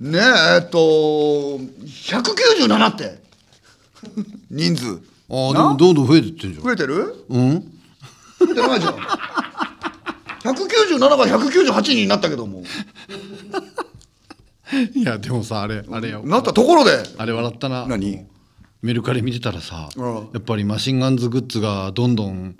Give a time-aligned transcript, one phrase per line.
[0.00, 0.22] ねえ
[0.56, 3.18] えっと197って。
[4.50, 5.00] 人数。
[5.30, 5.68] ああでな？
[5.70, 6.64] もどんどん増えてってんじゃん。
[6.64, 7.24] 増えてる？
[7.28, 7.60] うん。
[8.38, 8.94] 増えてないじゃん。
[10.44, 12.62] 197が198人になったけども。
[14.94, 16.22] いやでもさあれあれよ。
[16.24, 17.02] なったところで。
[17.18, 17.84] あれ笑ったな。
[17.86, 18.24] 何？
[18.80, 20.14] メルカリ見てたらさうん。
[20.14, 22.56] やっぱりマシンガンズグッズがどんどん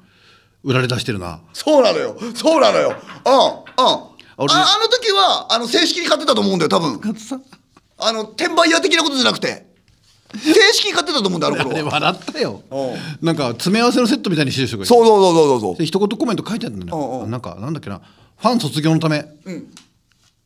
[0.65, 1.39] 売られ出してるな。
[1.53, 2.19] そうなのよ。
[2.35, 2.89] そうなのよ。
[2.89, 3.01] うんうん
[3.77, 4.05] あ
[4.41, 7.15] 俺あの時はあの正式に買ってたと思うんだよ多分。
[7.17, 7.41] さ
[7.99, 9.67] あの転売屋的なことじゃなくて。
[10.37, 12.63] 正式に買ってたと思うんだよあのあれ頃は笑ったよ。
[12.71, 14.87] うなんか詰め合わせのセットみたいにしてる人がいる。
[14.87, 15.77] そうそうそうそうそう。
[15.77, 17.21] で一言コメント書いてあるんだうんうん。
[17.21, 18.01] よなんかなんだっけな。
[18.37, 19.25] ファン卒業のため、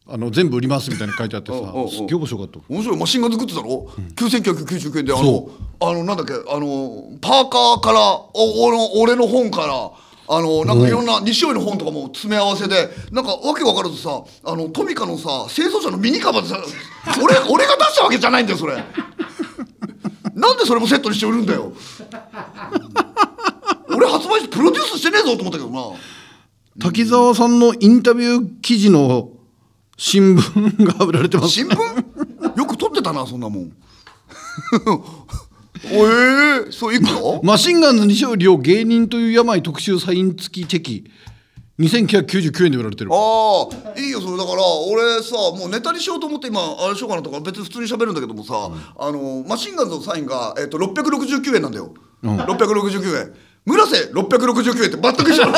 [0.09, 1.91] あの全部売りますみたいに書いてあってさうんうんうん。
[1.91, 2.61] すっげえ面白かった。
[2.69, 2.99] 面白い。
[2.99, 8.01] マシンガンズグッズだろ、9999円であのあのなんだっけあのパーカーから
[8.35, 9.91] おおの俺の本から
[10.29, 16.59] あのなんかいろんな西尾の本とかも詰め合わせでなんかわけわからずさあのトミカのさ清掃車のミニカバーでさ
[17.23, 18.75] 俺 俺が出したわけじゃないんだよそれ。
[20.35, 21.73] なんでそれもセットにして売るんだよ。
[23.95, 25.83] 俺発売してプロデュースしてねえぞと思ったけどな。
[26.81, 29.29] 滝沢さんのインタビュー記事の
[29.99, 32.59] 新聞が売られてます新聞？
[32.59, 33.73] よく撮ってたなそんなもん
[35.91, 37.13] おえー、そういくら？
[37.43, 41.11] マシンガンズ西尾亮芸人という病特集サイン付きチェキ
[41.81, 43.11] 2999円で売られてる。
[43.13, 48.55] ああいいよそれだから俺さもうネタにしようと思って今あれしようかなとか別に普通に喋るんだけどもさ、
[48.99, 53.35] あのマシンガンズのサインが、えっと669円なんだよ、669円。
[53.65, 55.45] 村瀬669円って全く一緒。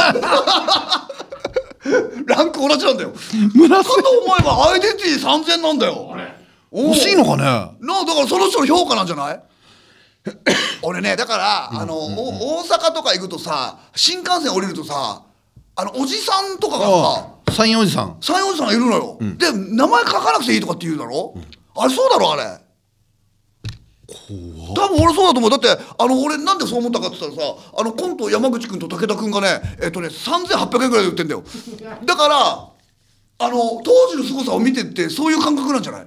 [2.26, 3.12] ランク同じなんだよ。
[3.54, 3.90] 村瀬？
[3.90, 6.14] かと思えばアイデンティティ3000なんだよ。
[6.70, 7.42] おう欲しいのかね？
[7.44, 9.42] なあだからその人の評価なんじゃない？
[10.82, 15.22] 俺ねだから、あのお大阪とか行くとさ新幹線降りるとさ
[15.76, 18.16] あのおじさんとかがさああサインおじさん。
[18.20, 21.34] 西園寺さんがいるのよ、で名前書かなくていいとかって言うだろ、
[21.76, 22.42] あれそうだろあれ。
[24.76, 25.50] 多分俺そうだと思う。
[25.50, 31.42] だってあの俺なんでそう思ったかって言ったらさあのコント山口君と武田君がねえっとね3800円ぐらいで売ってんだよ。
[32.04, 32.68] だから
[33.38, 36.06] あの当時の凄さを見てってそういう感覚なんじゃない？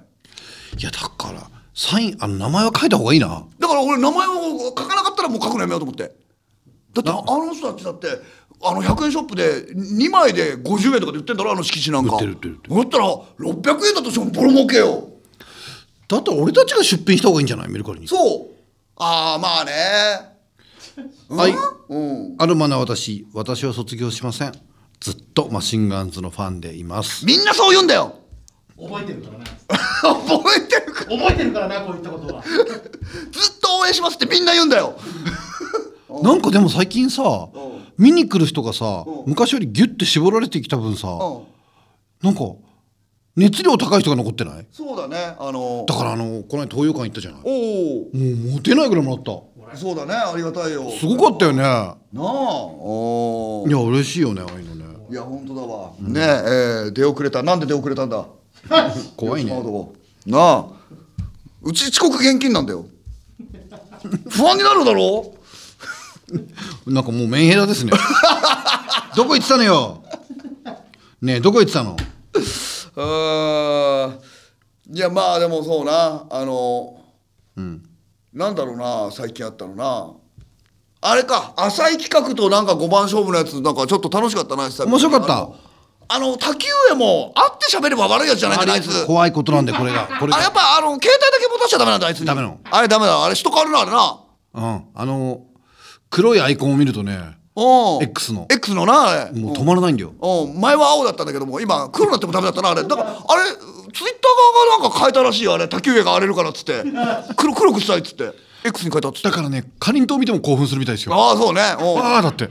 [0.79, 1.41] いやだから
[1.79, 3.45] サインあの名前は書いた方がいいな。
[3.59, 6.11] だから俺名前を書かなかったらもう書くのやめようと思って。
[6.91, 8.07] だってあの人たちだって
[8.63, 11.51] あの100円ショップで2枚で50円とかで売ってんだろ？
[11.51, 12.15] あの敷地なんか。
[12.15, 15.07] 売ってる売ってる売ったら600円だとしてもボロ儲けよ。
[16.07, 17.69] だったら俺たちが出品した方がいいんじゃない？
[17.69, 18.07] メルカリに。
[18.07, 18.47] そう。
[18.95, 19.71] ああまあね。
[21.29, 21.53] はい。
[21.89, 22.35] うん。
[22.39, 24.53] あるまな私私は卒業しません。
[24.99, 27.23] ずっとマシンガンズのファンでいます。
[27.23, 28.15] みんなそう言うんだよ
[28.79, 32.41] 覚えてるからな覚えてるか覚えてるからなこういったことは。
[32.43, 34.95] ずっと応援しますってみんな言うんだよ。
[36.23, 37.49] なんかでも最近さ
[37.97, 41.39] 見に来る人がさ昔よりギュッて絞られてきた分さうん
[42.23, 42.41] なんか
[43.35, 44.65] 熱量高い人が残ってない？
[44.71, 45.85] そうだねあの。
[45.88, 47.41] だからあのこの間東洋館行ったじゃない？
[47.44, 47.53] おお
[48.15, 49.31] もうモテないぐらいもらった。
[49.75, 50.89] そうだねありがたいよ。
[50.91, 51.57] すごかったよね。
[51.61, 51.97] なあ。
[53.67, 54.85] いや嬉しいよねああいうのね。
[55.11, 57.44] いや本当だわ、ねええー出遅れた。
[57.44, 58.25] なんで出遅れたんだ？
[59.17, 59.51] 怖いね。
[60.25, 60.66] なあ
[61.63, 62.85] うち遅刻現金なんだよ。
[64.29, 65.33] 不安になるだろ？
[66.85, 67.91] なんかもうメンヘラですね。
[69.16, 70.03] どこ行ってたのよ？
[71.22, 71.95] ねえどこ行ってたの？
[72.95, 74.07] うー
[74.91, 76.25] んいやまあでもそうな。
[76.29, 77.01] あの
[77.56, 77.83] うん。
[78.33, 80.11] なんだろうな最近あったのな。
[81.01, 85.50] あれか浅い企画となんか5番勝負のやつなんかちょっと楽しかったな面白かった
[86.09, 89.06] あの滝上も会って喋れば悪いやつじゃないんだよあいつ。
[89.06, 90.07] 怖いことなんでこれが。
[90.19, 92.25] これあやがっぱあの携帯だけ持たしちゃダメなんだあいつに。
[92.25, 92.59] ダメなの。
[92.63, 94.19] あれダメだあれ人変わるなあれな。
[94.53, 94.84] うん。
[94.95, 95.41] あの
[96.09, 98.03] 黒いアイコンを見るとねうん。
[98.03, 98.47] X の。
[98.50, 99.40] X のなあれ。
[99.40, 100.13] もう止まらないんだよ。
[100.19, 100.62] うん。
[100.62, 102.84] 前は青だったんだけども今黒になってもダメだったなあれ。
[102.84, 105.68] だからあれツイッター側がなんか変えたらしいよあれ。
[105.68, 106.84] 滝上が荒れるからっつって。
[107.35, 108.31] 黒黒くしたいっつって。
[108.66, 109.28] X に変えたっつって。
[109.29, 111.16] だからねかりんとう見ても興奮するみたいですよ。
[111.16, 111.62] ああそうね。
[111.79, 112.00] うん。
[112.00, 112.50] ああだって。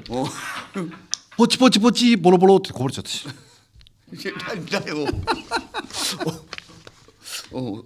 [1.37, 3.27] ポチポチポチボロボロってこぼれちゃってし
[4.13, 5.07] だ よ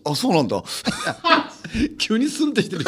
[0.04, 0.62] あそうなんだ。
[1.98, 2.84] 急にスンってしてる。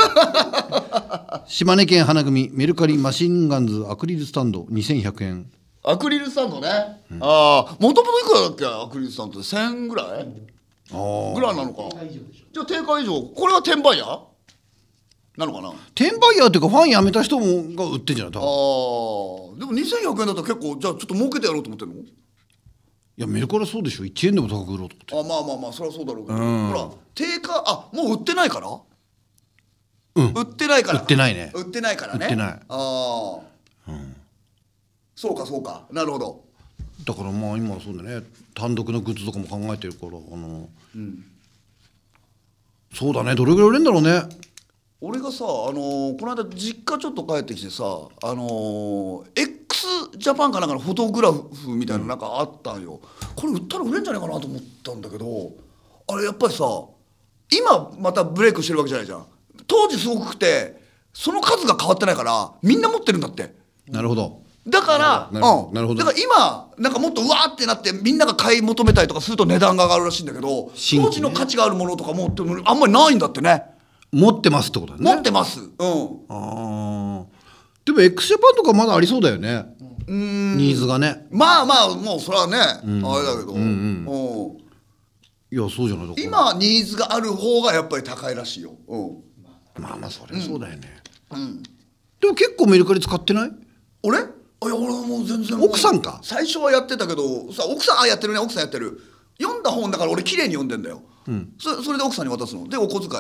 [1.47, 5.51] 島根県花組メルカリマシンガンズアクリルスタンド2100円。
[5.85, 8.65] アクリルスタンドね、ああもともといくらだっけ？
[8.67, 10.29] アクリルスタンドって1000ぐらい？
[10.93, 13.21] ああぐらいなのか以上でしじゃあ定価以上。
[13.23, 14.21] これは転売屋
[15.37, 15.69] なのかな？
[15.71, 18.33] あ転売ヤーっていうかファン辞めた人もが売ってんじゃない？
[18.35, 22.01] 多あ分でも2100円だと結構じゃあちょっと儲けてやろうと思ってるの？
[22.01, 22.05] い
[23.23, 24.05] やメルカリはそうでしょ。
[24.05, 26.69] 1円でも高く売ろうとあまあまあまあそれはそうだろうけど、うん。
[26.69, 28.69] ほら定価あもう売ってないから？
[30.15, 30.27] うん。
[30.35, 31.01] 売ってないから。
[31.01, 31.51] 売ってないね。
[31.55, 32.27] 売ってないからね。
[32.27, 32.53] 売ってない。
[32.53, 33.41] ああ、
[35.15, 35.87] そうかそうか。
[35.91, 36.45] なるほど。
[37.05, 38.23] だからまあ今はそうだね。
[38.55, 40.69] 単独のグッズとかも考えてるからあの、
[42.95, 43.35] そうだね。
[43.35, 44.23] どれぐらい売れるんだろうね。
[45.01, 49.43] 俺がさ、あのーこの間実家ちょっと帰ってきてさ、あのー
[49.83, 53.01] x ジャパンかなんかのフォトグラフみたいなのなんかあったんよ、
[53.35, 55.53] これ売ったら売れんじゃないかなと思ったんだけど
[56.09, 56.65] あれやっぱりさ
[57.51, 59.27] 今またブレイクしてるわけじゃないじゃん。
[59.67, 60.81] 当時すごくて
[61.13, 63.55] その数が変わってないからみんな持ってるんだって。
[63.89, 64.43] なるほど。
[64.67, 65.69] だからなるほど。
[65.69, 65.75] うん。
[65.75, 65.99] なるほど。
[66.05, 71.23] だから今なんかもっとうわーってなってみんなが買い求めたりとかすると値段が上がるらしいんだけど、新規ね。
[71.23, 73.65] 当時の価値があるものとかもってあんまりないんだってね。
[74.13, 75.15] 持ってますってことだね。
[75.15, 75.61] 持ってます。
[75.61, 75.69] うん。
[76.29, 77.25] ああ
[77.85, 79.65] でも x ジャパンとかまだありそうだよね。
[80.07, 81.27] ニーズがね。
[81.31, 84.59] まあまあもうそれはね、あれだけど、うん
[85.51, 89.23] いやそうじゃない今ニーズがある方がやっぱり高いらしいよ、うん、
[89.79, 91.03] まあまあそりゃそうだよね、
[92.21, 93.51] でも結構メルカリ使ってない？
[94.03, 94.19] 俺？
[94.19, 95.61] あいや俺はもう全然。
[95.61, 96.21] 奥さんか？
[96.23, 98.39] 最初はやってたけどさ奥さんあやってるね。
[98.39, 98.99] 奥さんやってる。
[99.39, 101.03] 読んだ本だから俺綺麗に読んでんだよ、
[101.59, 102.67] そそれで奥さんに渡すの。
[102.67, 103.11] でお小遣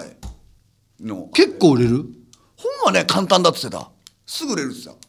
[1.02, 1.28] いの。
[1.34, 2.06] 結構売れる？
[2.56, 3.91] 本はね簡単だって言ってた
[4.26, 5.08] すぐ売れるって言って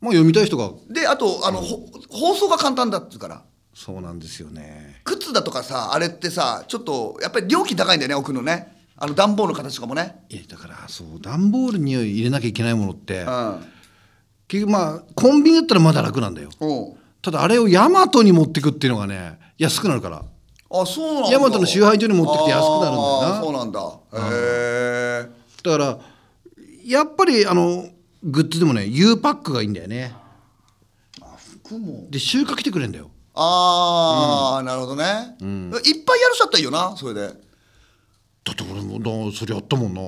[0.00, 0.70] まあ読みたい人が。
[0.70, 3.42] たであとあの、ほ放送が簡単だって言うから。
[3.74, 5.00] そうなんですよね。
[5.04, 8.76] 靴だとかさあれってさちょっとやっぱり料金高いんだよね置くのね。
[8.96, 10.24] あの段ボールの形とかもね。
[10.28, 13.64] いやだからそう段ボールに入れなきゃいけないものってうん。
[14.48, 16.50] 結局まあコンビニだったらまだ楽なんだよ。
[16.60, 16.66] う。
[16.66, 20.24] んただあれをヤマトに持ってくっていうのがね安くなるから。
[20.72, 21.30] あそうなんだ。
[21.30, 23.80] ヤマトの集配所に持ってきて安くなるんだよなあーそうなんだ。
[24.12, 25.30] へえ
[25.62, 25.98] だから
[26.84, 27.84] やっぱりあの
[28.22, 30.14] グッズでもね U パックがいいんだよね。
[31.64, 32.06] 服も。
[32.10, 33.10] で集荷来てくれんだよ。
[33.34, 35.06] ああ、なるほどね、いっ
[36.04, 37.26] ぱいやる人だったらいいよなそれで。
[37.26, 37.30] あ
[38.42, 40.00] だって俺もだそれやったもんな。
[40.00, 40.04] あ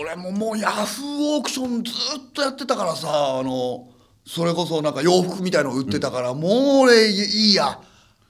[0.00, 1.94] 俺ももうヤフーオークションずっ
[2.32, 3.88] とやってたからさあの
[4.26, 6.50] それこそなんか洋服みたいの売ってたから、もう
[6.80, 7.80] 俺いいや。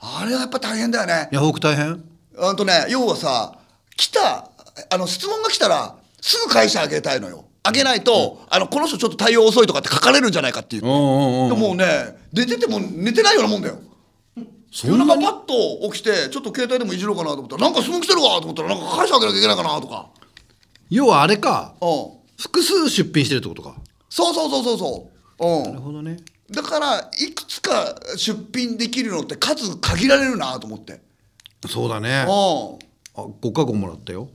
[0.00, 1.28] あれはやっぱ大変だよね。
[1.32, 2.04] ヤフオク大変。
[2.38, 3.58] あとね要はさ
[3.96, 4.50] 来た
[4.90, 10.82] あの質問が来たらすぐ返してあげたいのよあげないと、あのこの人ちょっと対応遅いとかって書かれるんじゃないかっていう。
[10.82, 11.84] でもうね
[12.30, 13.78] 出てても寝てないようなもんだよ。
[14.84, 20.08] 夜中パッと起きてちょっと携帯でもいじろうかなと思ったらなんか質問来てるわと思ったらなんか返してあげなきゃいけないかなとか。
[20.90, 22.24] 要はあれかうん。
[22.36, 23.76] 複数出品してるってことか。
[24.10, 25.46] そうそうそうそうそう。
[25.46, 26.12] うなるほどね。
[26.12, 26.18] ん
[26.50, 31.00] だからいくつか出品できるのって数限られるなと思って。
[31.66, 32.26] そうだね。
[32.26, 33.32] あうん。
[33.40, 34.28] 5か5もらったよ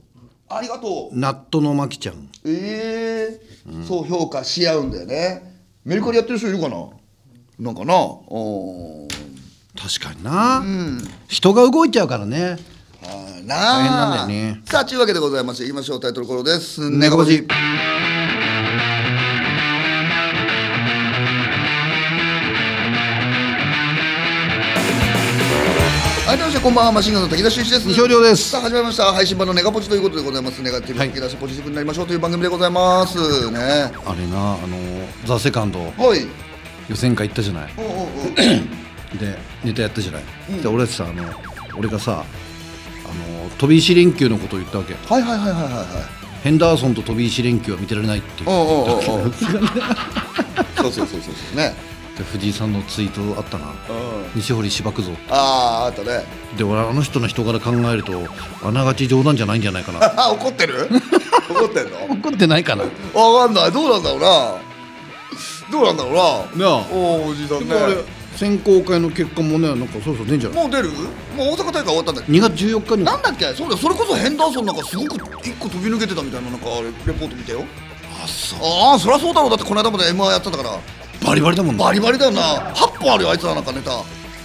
[0.52, 1.16] ありがとう。
[1.18, 2.28] ナットのまきちゃん。
[2.44, 3.40] ええ。
[3.86, 5.62] そう評価し合うんだよね。
[5.84, 6.88] メルカリやってる人いるかな？
[7.58, 7.94] なんかな？
[7.94, 7.98] う
[9.06, 9.08] ん。
[9.78, 10.64] 確かにな、
[11.28, 12.58] 人が動いちゃうからね。
[13.00, 14.60] はいな大変なんだよね。
[14.66, 16.00] さあというわけでございましていきましょう。
[16.00, 16.90] タイトルコールです。
[16.90, 17.24] 猫ぼ
[26.30, 26.92] 改めましてこんばんは。
[26.92, 27.88] マシンガンズの武田修一です。
[27.88, 28.50] 西尾亮です。
[28.50, 29.12] さあ始まりました。
[29.12, 30.62] 配信版のネガポジということでございます。
[30.62, 33.50] ネガティブはい抜け出しポジティブになりましょうという番組でございます。
[33.50, 33.58] ね。
[34.06, 34.78] あれなあの
[35.24, 35.80] ザ・セカンド。
[35.80, 36.24] はい。
[36.88, 37.72] 予選会行ったじゃない。
[39.18, 40.22] でネタやったじゃない、
[40.62, 41.24] で俺たちさあの
[41.76, 44.94] 俺がさあの飛び石連休のことを言ったわけ。
[44.94, 45.86] はいはいはいはいはいはい。
[46.44, 49.32] ヘンダーソンと飛び石連休は見てられないっていうおうおうおうおうそう。
[50.78, 51.56] そうそうそうそう。
[51.56, 51.89] ね
[52.22, 53.66] で藤井さんのツイートあったな。
[53.66, 53.74] うん。
[54.34, 56.24] 西堀しばくぞあああったね。
[56.56, 58.12] で俺あの人の人柄考えると
[58.62, 60.00] あながち冗談じゃないんじゃないかな。
[60.16, 60.88] あ 怒ってる？
[61.50, 61.96] 怒ってんの？
[62.14, 62.84] 怒ってないかな。
[62.84, 63.72] なわかんない。
[63.72, 64.54] どうなんだろうな。
[65.72, 66.10] どうなんだろ
[66.54, 66.66] うな。
[66.66, 66.86] あ。
[66.92, 67.74] おおおじさんね。
[68.36, 70.64] 選考会の結果もねなんかそろそろ出んじゃない？
[70.64, 70.88] もう出る？
[71.36, 73.44] もう大阪大会終わったんだっけ？2月14日になんだっけ？
[73.54, 73.76] そうだよ。
[73.76, 77.64] それこそヘンダーソンなんかすごく一個飛び抜けてたみたいななんかあれレポート見たよ。
[78.22, 78.58] あそう。
[78.62, 79.50] ああそりゃそうだろう。
[79.50, 80.70] だってこの間まで m 1やってたから
[81.24, 81.84] バリバリだもんな。
[81.84, 82.42] バリバリだよな。
[82.74, 83.90] 8本あるよあいつらなんかネタ。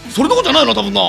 [0.09, 1.01] それどこじゃないの多分な。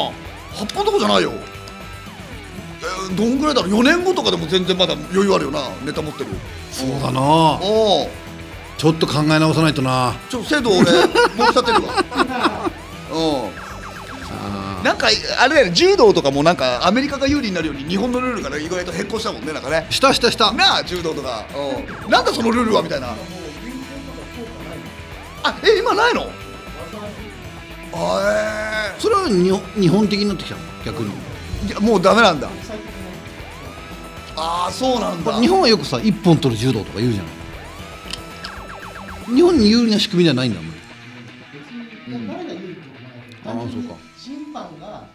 [0.54, 1.32] 8本どこじゃないよ。
[1.32, 3.70] えーどんぐらいだろう。
[3.72, 6.26] 4年後とかでも全然まだ余裕あるよなネタ持ってる。
[6.70, 7.20] そうだな。
[7.20, 8.10] おお
[8.78, 10.14] ちょっと考え直さないとな。
[10.28, 10.82] ちょっと精度俺
[11.36, 11.94] 持ち立てるわ。
[13.12, 13.62] う。
[13.62, 13.66] ん
[14.84, 15.08] なんか
[15.40, 19.86] あれだよね柔道とかもなんかアメリカが有利になるように日本のルールから意外と変更したもんねなんかね。
[19.90, 20.52] したしたした。
[20.52, 21.44] なあ柔道とか、
[22.04, 22.06] う。
[22.08, 23.08] ん、なんだそのルールはみたいな
[25.48, 26.30] あえ今ないの？
[27.92, 30.60] あそれは日本日本的になってきたの？
[30.84, 31.12] 逆に。
[31.64, 32.48] えー、いやもうダメなんだ。
[34.36, 35.40] ああそうなんだ。
[35.40, 37.32] 日本はよくさ一本取る柔道とか言うじゃない。
[39.34, 40.72] 日本に有利な仕組みではないんだもん。
[42.28, 42.86] 誰が有利ってこ
[43.44, 43.58] とない。
[43.58, 43.94] ああそうか。
[44.18, 45.06] 審判が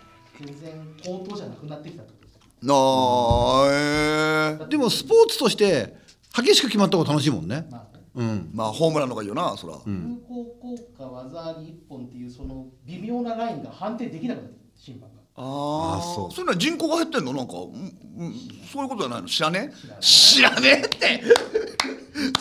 [0.43, 0.71] 全然
[1.03, 2.41] 高等じゃなくなってきたってことですよ。
[2.73, 5.95] あーえー、でもスポーツとして
[6.35, 7.67] 激しく決まった方が楽しいもんね。
[7.69, 8.50] まあねうん。
[8.53, 15.22] まあホームランの方がいいよなそら、有効効果技あり一本っていうその微妙なラインが判定できなくなって審判が。
[15.34, 16.27] あああそそう。
[16.27, 17.34] うそれな人口が減ってんの？
[17.34, 17.72] なんか、うん
[18.18, 18.34] うん、
[18.72, 19.27] そういうことじゃないの？
[19.27, 19.72] 知らね？
[19.72, 21.24] え知らねえって。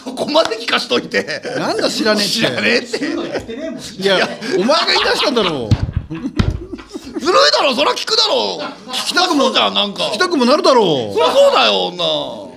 [0.04, 1.40] そこまで聞かしといて。
[1.56, 2.34] なんだ知らねえって。
[2.34, 2.96] 知らねえって。
[2.98, 3.80] いうのやってねえもん。
[3.80, 4.16] いや
[4.56, 5.70] お前が言い出したんだろう。
[6.10, 8.58] ずるいだろそりゃ聞くだろ。
[8.92, 10.02] 聞きたくもじゃんなんか。
[10.06, 12.50] 聞きたくもなるだろそりゃそうだよ女。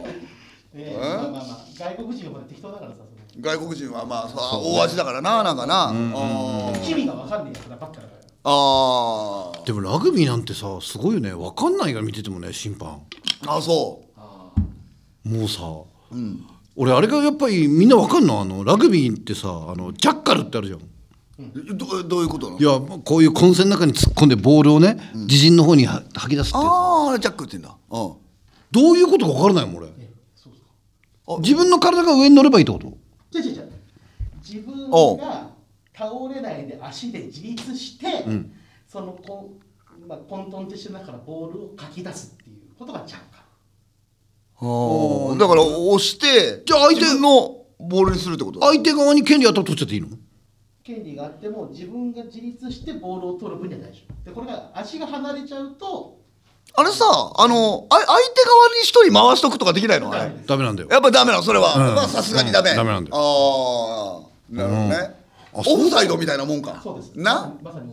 [0.76, 2.23] えーまあまあまあ外国人
[3.44, 5.90] 外国人はまあさ大味だからななんかな。
[5.90, 8.24] あの意味がわかんねえやつらばっかだから。
[8.46, 11.34] あうでもラグビーなんてさすごいよね。
[11.34, 13.02] 分かんないから見ててもね審判。
[13.46, 14.02] ああそ
[15.26, 15.62] もうさ、
[16.76, 18.42] 俺あれがやっぱりみんな分かんの？
[18.42, 20.80] あのラグビーってさあのジャッカルってあるじゃん。
[20.80, 22.60] うどどういうことなの？
[22.60, 27.76] いやこういう混戦の中に突っ込んでボールをね、自陣の方には吐き出すってあああれジャックって言うんだ。
[27.90, 28.14] うん。
[28.72, 29.88] どういうことか分からないもん俺。
[30.00, 30.54] えそう
[31.26, 31.42] そうあ。
[31.42, 32.98] 自分の体が上に乗ればいいってこと？
[34.94, 35.50] 分が
[35.96, 38.26] 倒れないで足で自立して、
[38.88, 39.52] そのこ
[39.98, 43.44] ん、まあ、混沌としてる中からボールをかき出すっていうことがジャッカ
[44.56, 48.62] ああだから押してじゃあ相手のボールにするってこと？
[48.62, 50.08] 相手側に権利あったら取っちゃっていいの？
[50.84, 54.30] 権利があっても自分が自立してボールを取る分には大丈夫。
[54.30, 56.20] でこれが足が離れちゃうと
[56.76, 60.12] あれさあのあ相手側に一人回しとくとかできないの？
[60.12, 60.90] あれダメなんだよ。
[60.90, 61.96] やっぱダメなのそれは、うん。
[61.96, 63.16] まあさすがにダメ、うんダメなんだよ。
[63.16, 64.96] ああなるほどね、
[65.54, 66.80] あオフサイドみたいなもんか。
[66.84, 67.12] そうです。
[67.16, 67.54] な？
[67.62, 67.84] まうん。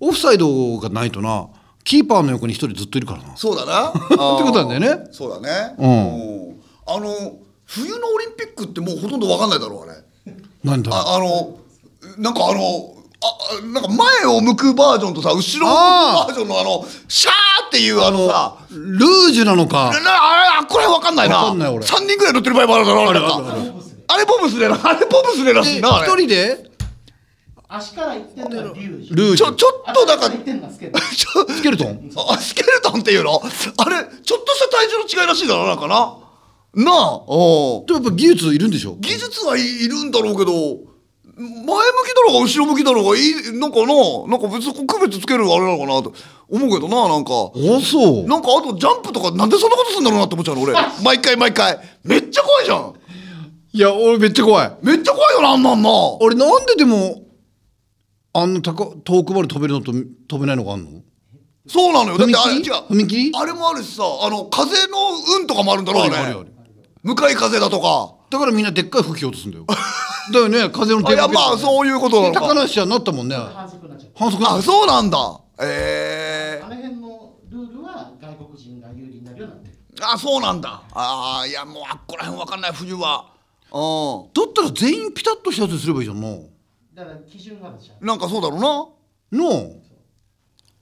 [0.00, 1.48] オフサイドがないとな。
[1.84, 3.36] キーパーの横に一人ずっといるからな。
[3.36, 3.88] そうだな。
[3.90, 5.08] ってことなんだよね。
[5.12, 5.74] そうだね。
[5.78, 5.90] うん。
[5.90, 6.62] うん。
[6.86, 7.32] あの
[7.66, 10.34] 冬のオリンピックってもうほとんど分かんないだろうあれ。
[10.64, 11.56] なんだああの
[12.18, 16.28] なんかあのあなんか前を向くバージョンとさ後ろを向くあー。
[16.28, 18.56] バージョンのあのシャーっていうあのさ。
[18.70, 19.76] ルージュなのか。
[19.84, 20.00] なあれ
[20.60, 21.36] あこれ分かんないな。
[21.36, 21.84] わかんない俺。
[21.86, 23.79] 3人ぐらい乗ってる場合もあるだろあれあるあるボブスレー
[24.12, 26.08] あれボブスレーなあれボブスレーらしでいなあれ。
[26.08, 26.70] 一人で？
[27.72, 32.10] 足から行ってんのがリュウジルージュちょちょっとだからってんのがスケートちょスケルトン？
[32.28, 33.40] あスケルトンっていうの？
[33.40, 36.16] あれちょっとした体重の違いらしいだろなんかな？
[36.74, 38.96] なあでもやっぱ技術いるんでしょ？
[39.00, 40.52] 技術はいいるんだろうけど
[41.36, 43.94] 前向きだろうが後ろ向きだろうがいいなんかな？
[44.26, 46.12] なんか別に区別つけるあれなのかなと
[46.48, 47.32] 思うけどななんか。
[47.54, 48.26] あそう。
[48.26, 50.74] なんかあとジャンプとかなんでそんなことするんだろうなって思っちゃうの俺。
[51.04, 51.78] 毎回毎回。
[52.02, 52.94] めっちゃ怖いじゃん
[53.72, 54.72] いや俺めっちゃ怖い。
[54.82, 55.90] めっちゃ怖いよなあんなんな。
[56.20, 57.22] 俺なんででも
[58.32, 59.92] あんな高遠くまで飛べるのと
[60.28, 61.02] 飛べないのがあんの？
[61.68, 62.18] そうなのよ。
[62.18, 62.68] だってあれ踏切？
[62.68, 62.74] 違う。
[63.04, 63.32] 踏切？
[63.36, 64.96] あれもあるしさあの風の
[65.38, 66.16] 運とかもあるんだろうあれ。
[66.16, 66.52] あるあるある
[67.02, 68.14] 向かい風だとか。
[68.30, 69.66] だからみんなでっかい吹き落とすんだよ。
[70.32, 72.40] だよね風のあいやまあうそういうことなのか。
[72.40, 73.36] 高梨ちゃんなったもんね。
[73.36, 74.10] 反則になっちゃう。
[74.16, 75.40] 反則あそうなんだ。
[75.60, 79.76] えあの辺のルールは外国人が有利になるようになってる。
[79.96, 80.82] ー、あそうなんだ。
[80.92, 83.26] あーいやもうあっこら辺わかんない冬は
[83.72, 86.28] うだったら全員ピタッとしたやつにすればいいじゃんな
[86.94, 88.04] だから基準があるじゃん。
[88.04, 89.44] んなんかそうだろうな。
[89.44, 89.72] の。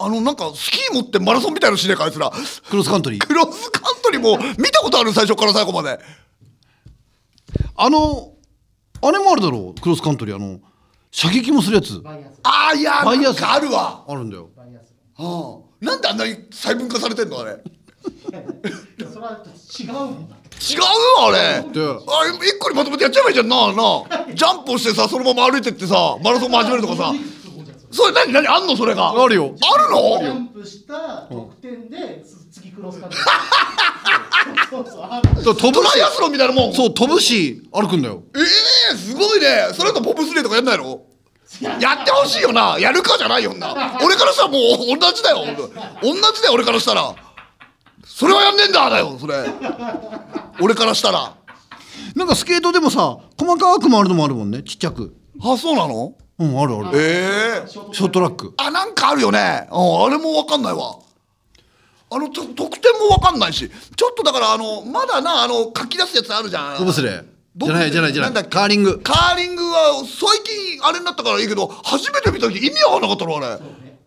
[0.01, 2.31] あのなんかスキー持ってマラソンみたいのしねえかあいつら。
[2.71, 3.27] クロスカントリー。
[3.27, 5.99] クロスカントリーも見たことある最初から最後まで。
[7.77, 8.33] あの
[9.01, 9.81] あれもあるだろう。
[9.81, 10.61] クロスカントリーあの
[11.11, 12.01] 射撃もするやつ。
[12.01, 13.41] バイアスああいやバイアス。
[13.41, 14.05] なんかあるわ。
[14.09, 14.51] あるんだよ。
[14.57, 15.87] バイアスうん。
[15.87, 17.59] なんであんなに細分化されてんのあれ。
[18.25, 19.45] それは
[19.81, 20.77] 違うもんだって
[21.21, 21.39] あれ。
[21.39, 23.49] あれで一個にまとめてやっちゃえばいいじゃん。
[23.49, 24.27] なあなあ。
[24.35, 27.13] ジャンプをしてさそのまま歩いてってさマラソンも始めるとかさ。
[27.91, 29.11] それ何何あんのそれが？
[29.11, 29.55] あるよ。
[29.75, 30.19] あるの？
[30.19, 32.23] ジャンプした得点で
[32.53, 33.17] 次クロスカント。
[33.17, 33.23] リ
[34.77, 36.75] ーそう飛ぶしトライアスロンみたいなもん。
[36.75, 38.23] そう飛ぶし歩くんだよ。
[38.37, 38.41] え
[38.93, 39.69] えすごいね。
[39.73, 41.01] それとボブスレーとかやんないの？
[41.81, 42.77] やってほしいよな。
[42.79, 45.39] やるかじゃないよな俺からしたらもう同じだよ。
[46.03, 47.15] 同じだよ俺からしたら。
[48.05, 49.35] それはやんねえんだだよそれ
[50.61, 51.35] 俺からしたら。
[52.15, 55.15] なんかスケートでもさ細かく回るのもあるもんねちっちゃく。
[55.43, 56.15] あそうなの？
[56.39, 56.99] うんあるある。
[56.99, 58.55] ええショートラック。
[58.57, 59.69] あなんかあるよね。
[59.71, 60.99] うんあれもわかんないわ。
[62.11, 63.69] あのと得点もわかんないし。
[63.69, 66.79] ちょっとだからあのまだなあの書き出すやつあるじゃん。
[66.79, 67.25] ボブスレー
[67.57, 68.33] じゃないじゃないじゃない。
[68.33, 68.51] なんだっけ？
[68.51, 69.01] カーリング。
[69.01, 73.59] カーリングは最近あれになったからいいけど初めて見た時意味わかんなかったのあれ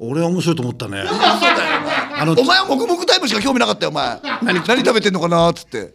[0.04, 1.04] 俺は面白いと思ったね。
[1.06, 4.20] あのお前は黙々タイプしか興味なかったよお前。
[4.42, 5.94] 何何食べてんのかなっつって。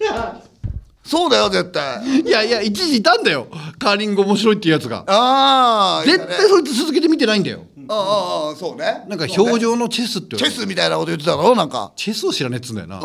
[1.05, 2.21] そうだよ絶対。
[2.21, 3.49] いやいや一時いたんだよ。
[3.81, 5.05] カーリング面白いっていうやつが。
[5.09, 7.63] ああ絶対そいつ続けて見てないんだよ。
[7.89, 9.05] ああああそうね。
[9.09, 11.91] なんか表情のチェスってチェスみたいなこと言ってたろなんか。
[11.97, 13.01] チェスを知らねえっつうんだよな。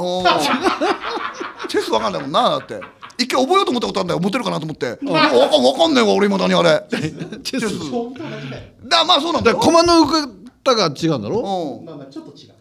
[1.67, 2.79] チェスわかんないもんなだって。
[3.17, 4.89] 一回覚えようと思ったことあるんだよ持てるかなと思って。
[4.89, 6.83] わかんわかんないわ俺今何あれ。
[7.43, 8.89] チェス。
[8.89, 9.57] だまあそうなんだよ。
[9.57, 11.79] だから駒の動き方が違うんだろ？
[11.79, 11.85] うん。
[11.85, 12.53] まあまあちょっと違う。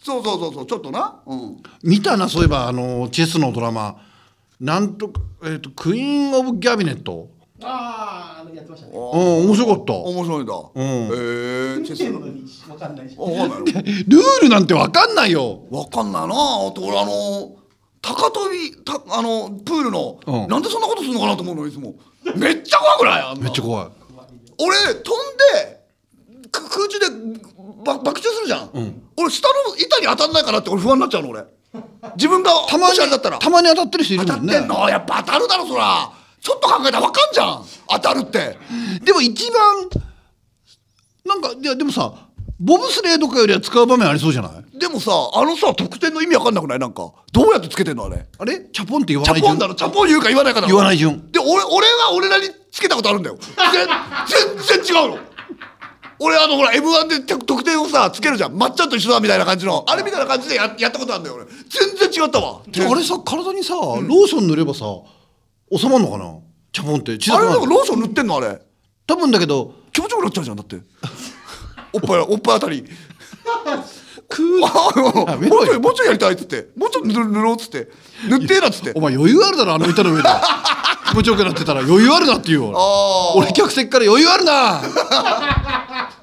[0.00, 1.22] そうそうそうそうちょっとな。
[1.26, 1.56] うん。
[1.82, 4.00] 見たなそういえばあのチェスのドラマ。
[4.60, 7.30] なんとか、えー、とクイーン・オブ・ギャビネット
[7.62, 8.92] ああやってましたね。
[8.92, 9.00] うん
[9.46, 9.92] 面白かった。
[9.94, 10.54] 面白いんだ。
[10.54, 10.58] ん。
[10.58, 11.14] へ
[11.76, 15.64] え見てるのかんないしわかんないのルールなんてわかんないよ。
[15.70, 16.34] わかんないな。
[16.34, 17.56] あと俺あの
[18.00, 20.48] 高跳びたあのプールの、うん。
[20.48, 21.94] なんでそんなことするのかなと思うのいつも。
[22.36, 23.38] めっちゃ怖くない？
[23.38, 23.88] めっちゃ怖い。
[24.60, 25.02] 俺飛ん
[25.54, 25.77] でく
[26.50, 27.06] 空中で
[27.84, 28.70] ば爆中するじゃん、
[29.16, 31.44] 俺下の板に当たんないかなって俺不安になっちゃうの俺。
[32.16, 33.36] 自分がたまもしあれだったら。
[33.36, 34.88] にたまに当たってる人いる当たっもんねてんの？
[34.88, 36.10] やっぱ当たるだろそら。
[36.40, 37.64] ちょっと考えたら分かんじゃん。
[37.88, 38.56] 当たるって。
[39.04, 39.88] でも一番
[41.26, 42.14] なんかいやでもさ
[42.58, 44.78] ボブスレーとかよりは使う場面ありそうじゃない？
[44.78, 46.78] でもさあのさ得点の意味わかんなくない？
[46.78, 47.12] なんか。
[47.32, 48.26] どうやってつけてんのあれ？
[48.38, 48.60] あれ？
[48.72, 49.58] チャポンって言わチャポンない順？
[49.58, 49.74] だろ？
[49.74, 50.68] チャポン言うか言わないかだろ？
[50.68, 51.30] 言わない順。
[51.30, 53.36] で俺俺は俺なりにつけたことあるんだよ。
[53.36, 53.86] 全
[54.64, 55.18] 全然違うの
[56.20, 58.58] 俺あのほら m 1で得得点をさつけるじゃん。
[58.58, 59.84] まっちゃんと一緒だみたいな感じの。
[59.86, 61.44] あれみたいな感じでややったことあるんだよ俺。
[61.44, 62.60] 全然違ったわ。
[62.64, 64.84] あれさ体にさローション塗ればさ
[65.70, 66.38] 収まるのかな？
[66.72, 67.16] チャポンって。
[67.18, 68.60] 小あれなんかローション塗ってんのあれ。
[69.06, 70.76] 多分だけど気持ちよくなっちゃうじゃんだって。
[71.92, 72.84] おっぱい おっぱいあたり。
[74.28, 75.66] クーあもうあ見ろよ。
[75.66, 76.68] ちょいもうちょいやりたいっつって。
[76.76, 77.88] もうちょい塗る塗ろうっつって。
[78.28, 78.92] 塗ってえなっつって。
[78.94, 80.28] お前余裕あるだろあの板の上で。
[80.28, 80.32] 気
[81.18, 83.34] 持ちよくなってたら余裕あるなって言うわ。
[83.36, 84.80] 俺客席から余裕あるな。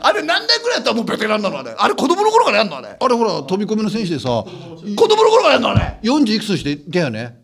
[0.00, 1.74] あれ何年ぐらいやったらもうベテランなのあれ。
[1.76, 2.96] あれ子供の頃からやんのあれ。
[2.98, 4.48] あれほら飛び込みの選手でさ子
[5.08, 5.98] 供の頃からやんのあれ。
[6.02, 7.40] 40いくつしてだよね。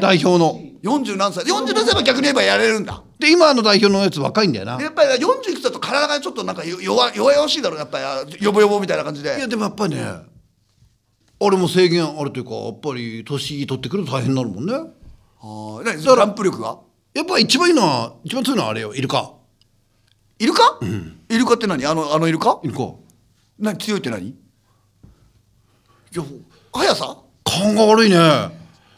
[0.00, 0.60] 代表の。
[0.82, 1.44] 40何歳。
[1.44, 3.02] 40何歳は逆に言えばやれるんだ。
[3.18, 4.80] で今の代表のやつ若いんだよな。
[4.80, 8.36] やっぱり40いくつだと体がちょっとなんか弱弱々しいだろやっぱり。
[8.40, 9.36] ヨボヨボみたいな感じで。
[9.36, 10.02] いやでもやっぱりね
[11.40, 14.97] 俺も制限あるというかやっぱり年取ってくると大変になるもんね
[15.40, 15.44] あ。
[15.44, 16.78] ー何ジャンプ力が？
[17.14, 18.94] やっぱ一番いいのは一番強いのはあれよ。
[18.94, 19.32] イルカ。
[20.38, 20.78] イルカ、
[21.28, 21.84] イルカって何？
[21.84, 22.60] あのあのイルカ？
[22.62, 22.82] イルカ。
[22.82, 22.94] い
[23.58, 24.36] 何強いって何？
[26.14, 26.22] や
[26.72, 27.18] 速さ？
[27.44, 28.16] 勘が悪いね。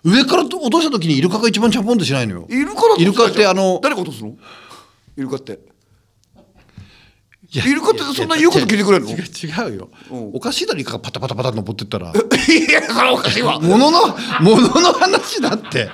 [0.04, 2.46] 上から落とした時にイルカが一番チャポンとしないのよ。
[2.48, 4.36] イルカだとイルカってあの誰が落とすの？
[5.16, 5.60] イルカって。
[7.52, 9.10] イルカってそんな言うこと聞いてくれるの？
[9.10, 10.30] 違う違うよ、うん。
[10.34, 12.12] おかしいだろイルカがパタパタパタ登ってったら。
[12.12, 13.58] いやそれはおかしいわ。
[13.58, 14.08] ものの
[14.40, 15.90] ものの話だって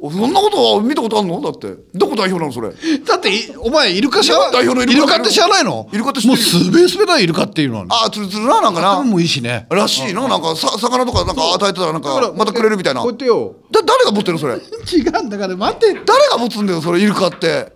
[0.00, 1.40] そんなことは見たことあるの？
[1.40, 1.74] だって。
[1.92, 2.70] どこ代表なのそれ？
[3.04, 5.88] だっていお前イルカ知ら代表のイイルカルカって知らないの？
[5.92, 7.86] イルカって知ってるもうスベスベだよイルカっていうのは。
[7.88, 8.92] ああつるつるななんかな。
[8.92, 9.66] 頭もいいしね。
[9.70, 10.28] らしいの？
[10.28, 13.00] なんかさ魚とかなんか与えてたらなんだかまたくれるみたいな。
[13.00, 13.56] こうやってよ。
[13.72, 14.54] だ誰が持ってるのそれ？
[14.92, 16.00] 違うんだから待って。
[16.06, 17.72] 誰が持つんだよそれイルカって。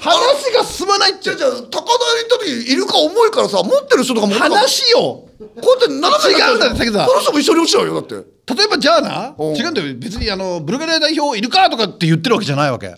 [0.00, 1.22] 話が進まないって。
[1.24, 8.14] じゃあじゃあ高台に行った時イルカ重いからさ持ってる人とか持ってた話よこうやって斜めに違うんだよ武田この人も一緒に落ちちゃうよだって。
[8.54, 9.56] 例えばじゃあなうん。
[9.56, 9.94] 違うんだよ。
[9.96, 12.86] 別にあのブルガリア代表イルカとかって言ってるわけじゃないわけ。
[12.86, 12.94] いや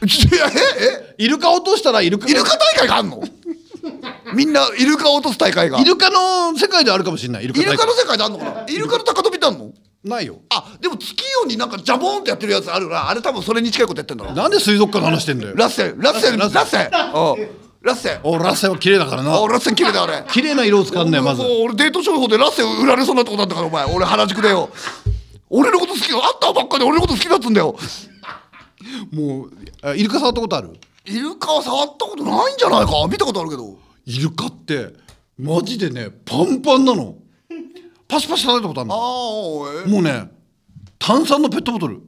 [0.00, 3.22] えイルカ落としたらイルカえイルカ大会があんの？
[4.34, 5.78] みんなイルカを落とす大会が。
[5.80, 7.44] イルカの世界であるかもしれない。
[7.44, 8.64] イルカカの世界であんのかな？
[8.68, 9.70] イルカの高跳びってあんの？
[10.02, 10.36] ないよ。
[10.48, 13.10] あでも月夜になんかジャボーンってやってるやつあるな。
[13.10, 14.32] あれ多分それに近いことやってんだろ。
[14.32, 15.54] なんで水族館の話してんだよ。
[15.56, 18.14] ラッセンラッセンララッセンッセンうんラッセ。
[18.14, 19.32] ンおラッセンは綺麗だからな。
[19.32, 23.84] あラッセン綺麗だあれ綺麗な色を使うんだよまず俺デート商法でラッセン売られそうなとこだったからお前。
[23.86, 24.68] 俺原宿でよ。
[25.48, 27.76] 俺のこと好きよ会ったばっかで俺のこと好きだっつんだよ。
[29.12, 30.72] もうあイルカ触ったことある？
[31.06, 32.92] イルカは触ったことないんじゃないか？
[33.10, 33.78] 見たことあるけど。
[34.04, 34.92] イルカって
[35.38, 37.16] マジでねパンパンなの。
[38.06, 39.88] パシパシ叩いたことあるああのおい。
[39.88, 40.30] もうね
[40.98, 41.94] 炭酸のペットボトル。
[41.94, 42.02] うん。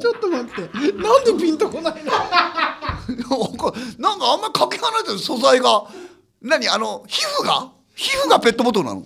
[0.00, 0.92] ちょっと待って。
[0.92, 2.12] なんでピンとこないの？
[3.98, 5.84] なんかあんまりかけ離れてる素材が
[6.42, 7.70] 何あの皮膚が？
[7.94, 9.04] 皮膚がペットボトルなの？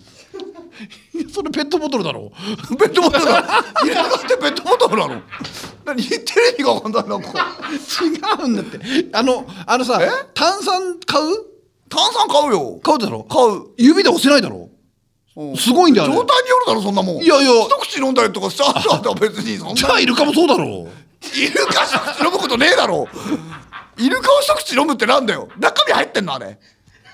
[1.33, 2.33] それペットボトルだろ。
[2.79, 3.47] ペットボトルなの？
[3.85, 5.23] イルカってペットボトルなの？
[5.85, 6.23] 何テレ
[6.59, 7.29] ビがわかんないなんか。
[8.03, 8.81] 違うんだって。
[9.13, 10.09] あのあのさえ？
[10.35, 11.27] 炭酸買う？
[11.89, 12.81] 炭酸買うよ。
[12.83, 13.25] 買うだろ。
[13.25, 13.67] 買う。
[13.77, 14.69] 指で押せないだろ。
[15.37, 15.57] うん。
[15.57, 16.15] すごいんだよあれ。
[16.15, 17.23] 状態によるだろそんなもん。
[17.23, 17.51] いやいや。
[17.65, 20.65] 一口飲んだりとかした後は別にそんなじゃあイルカもそうだろ。
[20.67, 23.07] イルカ一口飲むことねえだろ
[23.99, 25.49] イルカを一口飲むってなんだよ。
[25.59, 26.59] 中身入ってんのあれ。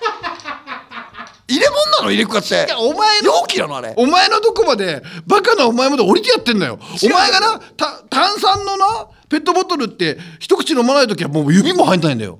[1.47, 2.67] 入れ物なのイルカって。
[2.77, 3.93] お前の容器なのあれ。
[3.97, 6.79] お前のとこまでバカなお前まで降りてやってんだよ。
[7.03, 12.39] お前がなた炭酸のなペットボトルって一口飲まない時はもう指も入んないんだよ。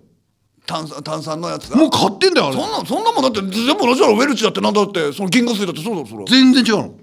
[0.66, 2.56] 炭酸炭酸のやつがもう買ってんだよあれ。
[2.56, 4.14] そんなそんなもんだって全部同じだろ。
[4.14, 6.26] ウェルチだってなんだってその銀河水だってそうだろそれ。
[6.26, 6.94] 全然違うの。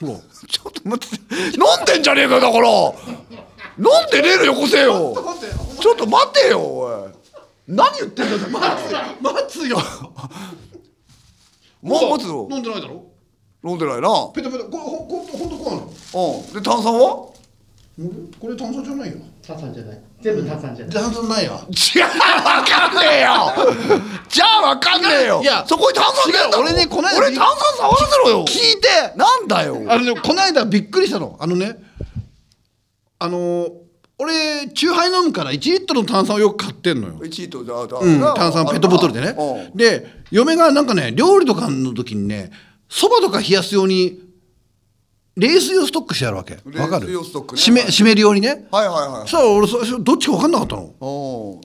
[0.00, 0.20] ほら。
[0.48, 1.36] ちょっと待って。
[1.56, 2.68] 飲んでんじゃねえかだから
[3.78, 5.14] 飲んでねえのよこせよ。
[5.80, 6.48] ちょっと待て。
[6.48, 7.12] よおい。
[7.68, 9.78] 何言ってんだよ待つよ。
[11.82, 13.04] もう待つよ飲んでないだろ？
[13.64, 14.08] 飲んでないな。
[14.34, 14.64] ペタペタ。
[14.64, 15.88] これほほんとほんとこうなの？
[16.38, 16.54] うん。
[16.54, 17.00] で炭酸は？
[18.40, 19.16] これ炭酸じゃないよ。
[19.46, 20.00] 炭酸じゃない。
[20.20, 20.94] 全部炭酸じゃない。
[20.94, 22.08] 炭酸ないよ違うわ
[22.64, 23.54] かんねえよ。
[24.28, 25.40] じゃあわかんねえよ。
[25.42, 26.72] いやそこに炭酸ねえんだろ違う。
[26.72, 28.44] 俺ねこの間俺炭酸触らせろよ。
[28.44, 29.16] 聞いて。
[29.16, 29.82] なんだよ。
[29.88, 31.36] あのねこの間びっくりしたの。
[31.40, 31.76] あのね
[33.18, 33.68] あの
[34.18, 39.34] 俺チューハイ飲むから1リットルの炭酸をよく買ってんのよ、1リットルだだうん、だ炭酸ペットボトルでね。
[39.38, 39.76] うん。
[39.76, 42.50] で嫁がなんかね料理とかの時にね
[42.88, 44.20] そばとか冷やすように
[45.36, 46.54] 冷水をストックしてあるわけ。
[46.78, 47.60] わかる冷水をストックね。
[47.60, 49.28] 締め締めるようにねはいはいはい。
[49.28, 50.94] さあ俺最初どっちか分かんなかったの。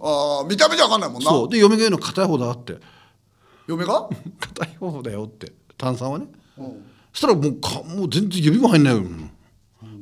[0.01, 1.29] あー見た目じゃ分かんないもんな。
[1.31, 1.49] そう。
[1.49, 2.75] で嫁が言うの硬い方だって。
[3.67, 4.09] 嫁が？
[4.41, 5.53] 硬い方だよって。
[5.77, 6.25] 炭酸はね。
[6.57, 6.65] うん。
[7.13, 9.03] そしたらもうかもう全然指も入んないよ。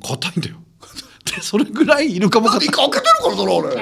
[0.04, 0.56] 硬いんだよ
[1.36, 2.88] でそれぐらいイルカもだって硬い。
[2.88, 3.76] 一回開けてるからだろ俺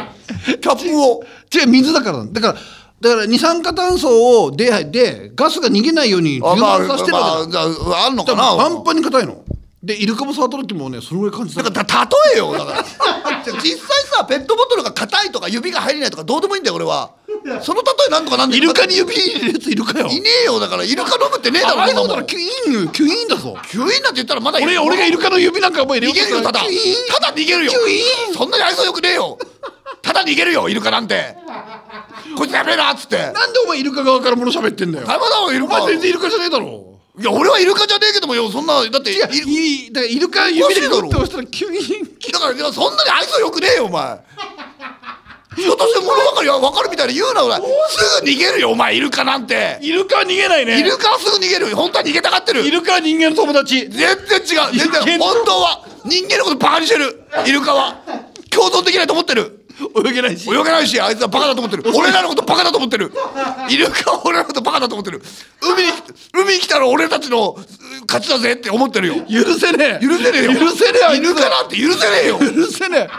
[0.60, 1.24] キャップを。
[1.54, 2.26] 違う水だから。
[2.26, 2.54] だから
[3.00, 7.60] だから二酸化炭素をででガスが逃げないように充あまあ満させてるわけだ。
[7.60, 9.44] まあああんのかだからなパンパンに硬いの。
[9.84, 11.64] でイルカも触った時もねそれぐらい感じた。
[11.64, 12.84] だからた例えよだから。
[13.62, 17.12] 実際さペットボトルが硬いとか指が入れないとかどうでもいいんだよ俺は
[17.62, 20.08] その例えなんとかなんでイルカに指入れるやついるかよ。
[20.08, 20.60] いねえよ。
[20.60, 22.08] だからイルカ飲むってねえだろああいうそん。
[22.08, 23.58] だらキュイーンキュイーンだぞ。
[23.70, 26.60] キュイーンなんて言ったらまだいい俺俺がイルカの指なんかもう入れ逃げるよただ。
[26.60, 27.72] ただ逃げるよ。
[28.36, 29.38] そんなに愛想よくねえよ。
[30.02, 31.36] ただ逃げるよイルカなんて。
[32.38, 33.18] こいつやべえなっつって。
[33.18, 35.08] なんでお前イルカ側から物喋ってんだよ。
[35.08, 36.98] ダメだろイルカ全然イルカじゃねえだろ。
[37.20, 38.52] いや俺はイルカじゃねえけどもよ。
[38.52, 44.20] そんなだって違うイルいいだからイルカ指でグッと押したらキュイーンだからいやそんなに愛想よくねえよお前
[45.58, 48.96] 人として物分かりは分かるみたいに言うな俺すぐ逃げるよお前。
[48.96, 49.80] イルカなんて。
[49.82, 50.80] イルカは逃げないね。
[50.80, 52.66] イルカはすぐ逃げる本当は逃げたがってる。
[52.66, 53.90] イルカは人間の友達。
[53.90, 54.78] 全然違う。
[54.78, 57.24] 全然本当は人間のことバカにしてる。
[57.46, 57.98] イルカは。
[58.50, 59.66] 共存できないと思ってる。
[60.04, 60.50] 泳げないし。
[60.50, 61.84] 泳げないしあいつはバカだと思ってる。
[61.96, 63.12] 俺らのことバカだと思ってる。
[63.70, 65.22] イルカは俺らのことバカだと思ってる。
[65.62, 65.90] 海に
[66.34, 67.56] 海に来たら俺たちのう
[68.08, 69.16] 勝ちだぜって思ってるよ。
[69.30, 70.06] 許せねえ。
[70.06, 70.54] 許せねえよ。
[70.54, 72.40] 許せねえイルカなんて許せねえよ。
[72.40, 73.10] 許せねえ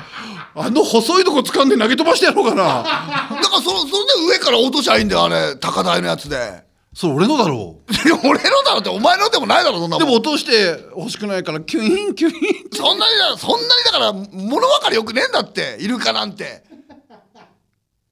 [0.61, 2.65] あの細いとこ掴んで投げ飛ばしてやろうかな。
[2.83, 3.91] だからそそれ
[4.27, 6.67] で上から落としゃいいんだよあれ高台のやつで。
[6.95, 10.03] それ俺のだろいや俺のだろってお前のでもないだろそんなもん。
[10.03, 12.77] うでも落として欲しくないからキュイーンキュイーン。
[12.77, 15.77] そんなにだそんなにだから物分かりよくねえんだって。
[15.81, 16.65] イルカなんて。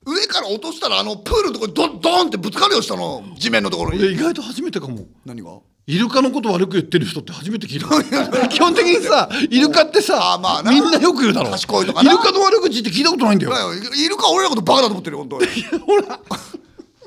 [0.06, 3.98] 上から落としたらあのプールのとこにドンドンってぶつかるよ下の地面のところに。
[3.98, 5.00] 俺意外と初めてかも。
[5.24, 5.50] 何が？
[5.88, 8.48] イルカのこと悪く言ってる人って初めて聞いた。
[8.48, 15.46] 基本的にさイルカってさまあみんなよく言うだろ賢いとかイルカの悪口って聞いたことないんだよイルカ俺らのことバカだと思ってるよ本当に
[15.78, 16.02] ほら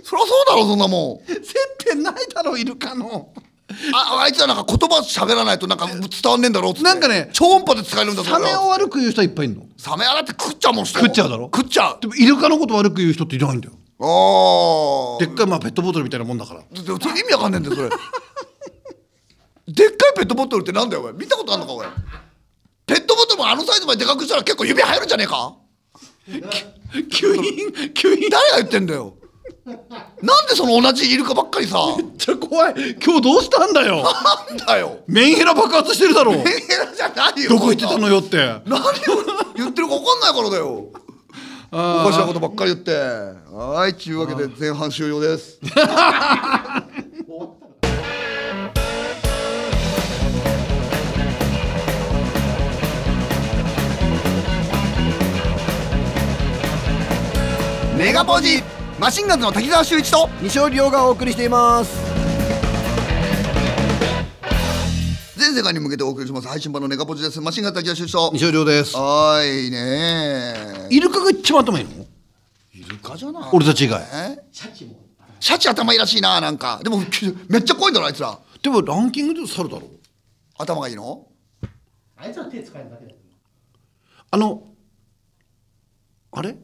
[0.01, 1.53] そりゃそうだろそんなもん接
[1.85, 3.33] 点ないだろイルカの
[3.93, 5.99] ああいつはなんか言葉喋らないとなんか伝
[6.31, 17.89] わんねえんだろうってなんかね超音波で使えるんだサメを悪く言う人はいっぱいいるのサメ洗って食っちゃうもん食っちゃうだろ食っちゃうでもイルカのこと悪く言う人っていないんだよあでっかいまあペットボトルみたいなもんだから意味わかんねえんだよそれ
[19.73, 21.87] でっかいペットボトルってなんだよお前見たことあんのかお前
[22.85, 25.55] ペットボトルもあのサイズまででかくしたら結構指入るんじゃねえか？
[26.25, 29.15] キュイーンキュイーン誰が言ってんだよ。
[30.23, 31.77] なんでその同じイルカばっかりさ？
[31.97, 32.95] めっちゃ怖い。
[33.03, 34.03] 今日どうしたんだよ？
[34.49, 34.99] なんだよ。
[35.07, 36.31] メンヘラ爆発してるだろ。
[36.31, 37.49] メンヘラじゃないよ。
[37.51, 38.37] どこ行ってたのよって。
[38.65, 38.85] 何を
[39.55, 40.89] 言ってるか分かんないからだよ。
[41.71, 42.91] おかしなことばっかり言って。
[43.53, 45.59] はいちゅうわけで前半終了です
[57.99, 58.63] メガポージ。
[58.97, 61.91] マシンガンズの滝沢秀一と西尾亮がお送りしています。
[65.37, 67.41] 全世界に向けてお送りします配信版のネガポジです。
[67.41, 68.29] マシンガンズ滝沢秀一と。
[68.31, 68.95] 西尾亮です。
[68.95, 70.87] はーいね。
[70.89, 72.05] イルカが一番頭いいの？
[72.73, 73.49] イルカじゃない。
[73.51, 74.01] 俺たち以外。
[74.01, 74.39] え？
[74.49, 74.95] シャチも
[75.41, 76.79] シャチ頭いいらしいななんか。
[76.81, 78.39] でもき めっちゃ怖いんだろあいつら。
[78.63, 79.83] でもランキングで猿だろ。
[80.57, 81.27] 頭がいいの？
[82.15, 83.17] あいつは手使えるだけだよ
[84.31, 84.63] あの
[86.31, 86.55] あれ？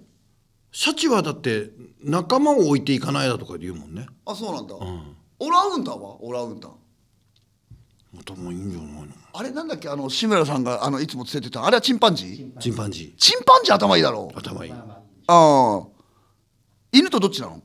[0.77, 1.69] シャチはだって
[2.03, 4.07] 仲間を置いていかないだとか言うもんね。
[4.25, 6.21] あそうなんだ、オラウンダーは？
[6.21, 6.73] オラウンダー
[8.19, 9.07] 頭いいんじゃないの。
[9.31, 9.87] あれなんだっけ？
[9.87, 12.59] あの志村さんがあのいつも連れてたあれはチンパンジー？
[12.59, 14.29] チンパンジチンパンジー頭いいだろ？
[14.35, 14.71] ー頭いい。
[14.71, 14.85] まあ
[15.27, 15.87] まあ。
[16.91, 17.61] 犬とどっちなの？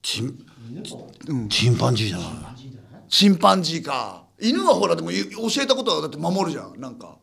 [0.00, 1.10] チン犬と
[1.50, 2.28] チンパンジーじゃない。
[3.08, 4.26] チンパンジーか。
[4.40, 6.80] 犬はほらでもゆ教えたことはだって守るじゃん。
[6.80, 7.16] なんか。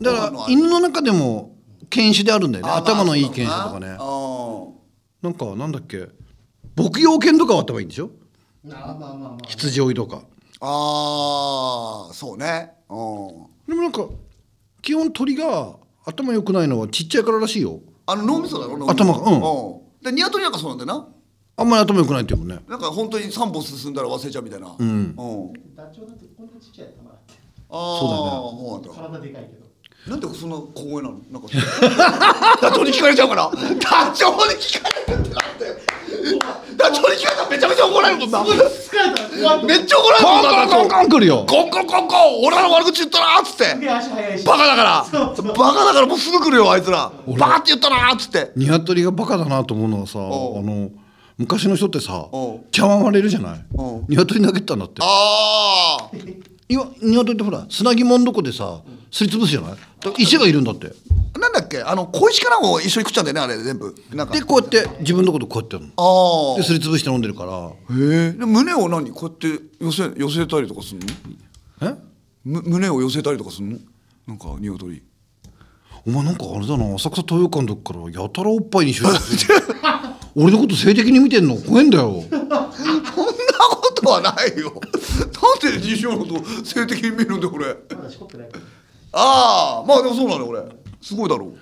[0.00, 1.57] だから犬の中でも
[1.90, 2.70] 犬種であるんだよね。
[2.70, 3.86] あ頭のいいまあ犬種とかね。
[3.88, 3.98] な。
[5.22, 6.08] なんかなんだっけ。
[6.76, 8.10] 牧羊犬とかは頭いいんでしょ？
[9.46, 10.22] 羊追いとか。
[10.60, 12.72] ああーそうね。
[12.88, 13.46] うん。
[13.68, 14.06] でもなんか
[14.82, 17.80] 基本鳥が頭良くないのはちっちゃいかららしいよ。
[18.06, 18.78] あの脳みそだろ？
[18.78, 19.04] 脳みそ。
[19.04, 19.36] 頭がうん。
[19.36, 20.02] うん。
[20.02, 21.08] でニワトリなんかそうなんだよな。
[21.56, 22.60] あんまり頭良くないっていうもんね。
[22.68, 27.34] なんか本当に3歩進んだら忘れちゃうみたいなうん、あダチョウだってこんなちっちゃい頭だって
[27.68, 29.66] あそうなんだ体でかいけど
[30.06, 31.18] なんでそんな小声なの？
[31.30, 31.48] なんか。
[32.62, 35.74] ダチョウに聞かれちゃうからダチョウに聞かれるってなんだよ。
[36.76, 38.44] ダチョウに聞かれたらめちゃめちゃ怒られるもんな。
[39.64, 41.44] めっちゃ怒られるもんなコンコンコンコン来るよ。
[41.46, 43.74] コンコンコンコン俺らの悪口言ったなっつって。
[43.78, 44.44] で足速いし。
[44.46, 45.04] バカだから。
[45.10, 45.46] そうそう。
[45.48, 47.12] バカだからもうすぐ来るよあいつら。
[47.38, 48.52] バカって言ったなっつって。
[48.56, 50.88] ニワトリがバカだなと思うのはさあの
[51.36, 52.26] 昔の人ってさ
[52.72, 53.58] 茶碗割れるじゃない？
[54.08, 55.02] ニワトリ投げてたんだって。
[55.02, 56.08] ああ
[56.68, 56.76] ニ
[57.16, 58.80] ワトリってほら砂肝のとこでさ
[59.10, 59.76] すりつぶすじゃない？
[60.18, 60.92] 石がいるんだって。
[61.38, 61.82] なんだっけ？
[61.82, 63.94] あの小石かなんかを一緒に食っちゃうんだよねあれ全部。
[64.12, 64.34] なんか。
[64.34, 65.92] でこうやって自分のとこでこうやってやるの。
[65.96, 67.52] ああですりつぶして飲んでるから。
[67.96, 69.10] へえで胸を何？
[69.12, 71.88] こうやって寄せ寄せたりとかするの？
[71.88, 71.94] え？
[72.44, 73.78] む胸を寄せたりとかするの？
[74.26, 75.02] なんか鶏。
[76.06, 79.62] お前なんかあれだな浅草東洋館の時からやたらおっぱいにしてる。
[80.36, 81.56] 俺のこと性的に見てんの？
[81.56, 82.22] 怖えんだよ。
[82.30, 84.72] そんなことはないよ。
[85.60, 87.66] なんで西尾のこと性的に見るんだよ俺
[87.96, 88.48] まだしこってない
[89.20, 90.62] ああまあでもそうなのよ俺。
[91.00, 91.46] すごいだろ。
[91.46, 91.58] う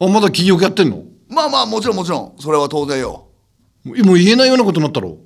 [0.00, 1.02] あまだ金欲やってんの？
[1.28, 2.34] まあまあもちろんもちろん。
[2.38, 3.28] それは当然よ。
[3.84, 5.18] もうもう言えないようなことになったろ。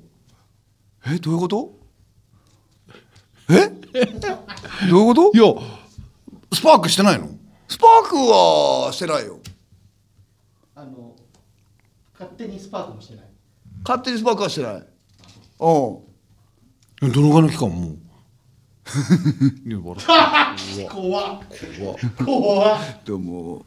[1.07, 1.79] えどういうこと？
[3.49, 3.69] え？
[4.89, 5.37] どういうこと？
[5.37, 5.53] いや
[6.53, 7.29] スパークしてないの？
[7.69, 9.39] スパークはしてないよ。
[10.75, 11.15] あの
[12.13, 13.25] 勝手にスパークもしてない。
[13.85, 14.75] 勝手にスパークはしてない。
[14.75, 14.85] うん。
[15.59, 17.91] どのぐらいの期間も？
[17.91, 17.97] う
[19.83, 19.99] 怖っ。
[20.89, 21.99] 怖っ。
[22.25, 22.79] 怖っ。
[23.05, 23.65] でも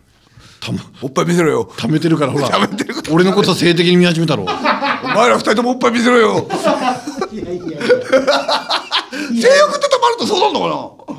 [0.61, 1.71] たまおっぱい見せろよ。
[1.77, 2.49] 溜めてるからほら。
[2.51, 4.43] 溜めてる俺のことは性的に見始めたろ。
[4.45, 6.49] お前ら二人ともおっぱい見せろよ。
[7.33, 7.63] いやいやいや。
[7.63, 11.15] 性欲ってたまるとそうなんのか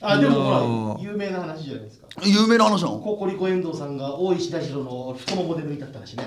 [0.00, 2.06] あでもほら有名な話じゃないですか。
[2.20, 2.98] な有名な話なの？
[2.98, 6.24] ココリコ遠藤さんが大石田次郎の太ももで抜いたったらしいね。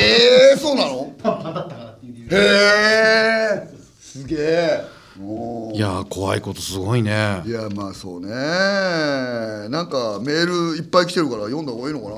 [0.00, 1.12] ええそうなの？
[1.22, 3.68] 短パンだったからっていうへえ
[4.00, 4.84] すげえ
[5.16, 7.42] いやー怖いことすごいね。
[7.46, 8.28] いやまあそうね。
[8.28, 12.14] なんかメールいっぱい来てるから読んだ方がいいのかな。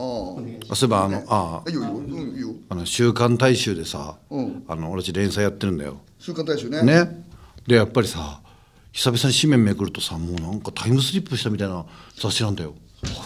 [0.72, 1.94] あそういえばあのあいいよいいよ。
[1.94, 2.48] うんいいよ。
[2.70, 4.64] あの週刊大衆でさ、うん。
[4.66, 5.98] あの俺たち連載やってるんだよ。
[6.18, 6.82] 週刊大衆ね。
[6.82, 7.24] ね。
[7.66, 8.40] でやっぱりさ
[8.92, 11.84] 久々に紙面めくるとさもうなんかタイムスリップしたみたいな
[12.16, 12.74] 雑誌なんだよ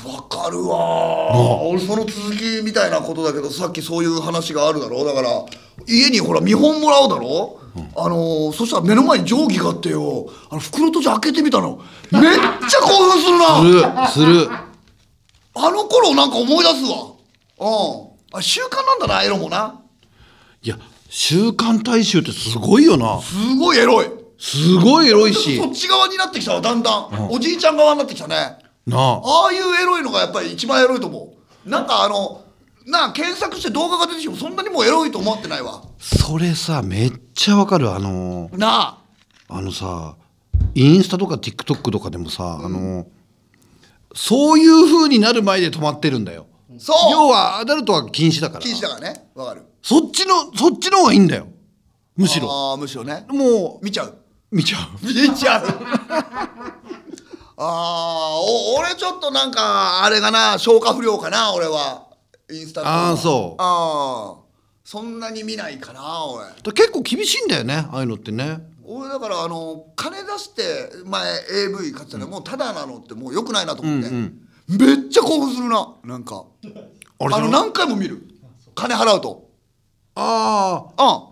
[0.05, 1.63] わかるわ。
[1.63, 5.05] 俺その続きみたいなことだけどさっきそういう話があるだろ。
[5.05, 5.29] だから
[5.87, 7.61] 家にほら見本もらうだろ、
[7.97, 10.29] あのーそしたら目の前に定規があってよ。
[10.51, 11.81] あの袋閉じ開けてみたの。
[12.13, 14.09] めっちゃ興奮するな。
[14.09, 14.51] するする。
[15.55, 17.13] あの頃なんか思い出すわ。
[17.59, 18.39] うん。
[18.39, 19.81] あ習慣なんだなエロもな。
[20.63, 23.21] いや週刊大衆ってすごいよな。
[23.21, 24.07] すごいエロい。
[24.39, 25.59] すごいエロいし。
[25.59, 29.17] そっち側になってきたわだんだん、おじいちゃん側になってきたねなあ。
[29.19, 31.35] ああいうエロいのがやっぱり一番エロいと思
[31.67, 31.69] う。
[31.69, 32.45] なんかあの
[32.87, 35.83] なあ検索して動画が出てきてもそんなにもうエロいと思ってないわ。
[35.99, 37.91] それさめっちゃわかる。
[37.93, 38.99] あのーなあ。
[39.49, 40.17] あのさ
[40.75, 43.07] インスタとか TikTok とかでもさ、あの
[44.15, 46.47] そういう風になる前で止まってるんだよ。
[46.79, 47.11] そう。
[47.11, 48.61] 要はアダルトは禁止だから。
[48.61, 49.29] 禁止だからね。
[49.35, 49.63] わかる。
[49.83, 51.49] そっちのそっちの方がいいんだよ。
[52.17, 52.51] むしろ。
[52.51, 53.27] ああむしろね。
[53.29, 54.17] もう見ちゃう。
[54.53, 55.07] 見ちゃう。
[55.07, 55.67] 見ちゃう
[57.63, 62.07] ああお俺ちょっとなんかあれかな消化不良かな俺は。
[62.51, 63.63] インスタあーそう。
[63.63, 64.51] ああ
[64.83, 68.61] そんなに見ないかな俺だ結構厳しいんだよねああいうのってね。
[68.83, 70.63] 俺だからあの金出して
[71.05, 71.23] 前
[71.69, 76.45] AV 買ってたら、もうただなのってもうよくないなと思って、めっちゃ興奮するななんか。
[76.65, 78.27] あれあの何回も見る。
[78.75, 79.49] 金払うと。
[80.17, 81.07] あうん。
[81.07, 81.29] あ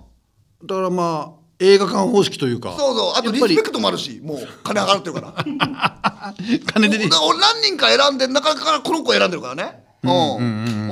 [0.67, 3.15] だからまあ映画館方式というかそうそう。
[3.17, 5.35] あとリスペクトもあるしもう金払ってるから。
[6.73, 7.11] 金でね。
[7.29, 9.85] 俺何人か選んで中からこの子選んでるからね。
[10.05, 10.37] うん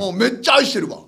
[0.01, 0.99] うんめっちゃ愛してるわ。
[0.99, 1.03] う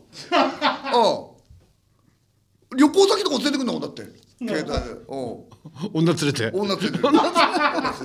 [2.75, 2.79] ん。
[2.79, 4.03] 旅行先とか連れてくんだもんだって
[4.39, 4.77] 携帯で。
[5.09, 5.49] うん。
[5.93, 6.51] 女連れて。
[6.55, 7.39] 女連れて女連れ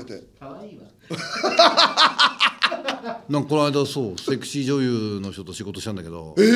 [0.05, 0.85] て可愛いわ。
[3.29, 6.33] なんかこの間そうセクシー女優の人と仕事したんだけど。
[6.39, 6.47] ええ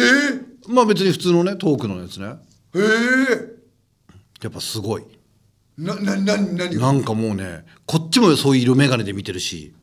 [0.74, 2.34] まあ別に普通のねトークのやつね。
[2.74, 3.57] ええ
[4.42, 5.04] やっぱすごい。
[5.78, 9.74] ななな何がなんかもうねこっちもそういう色眼鏡で見てるし。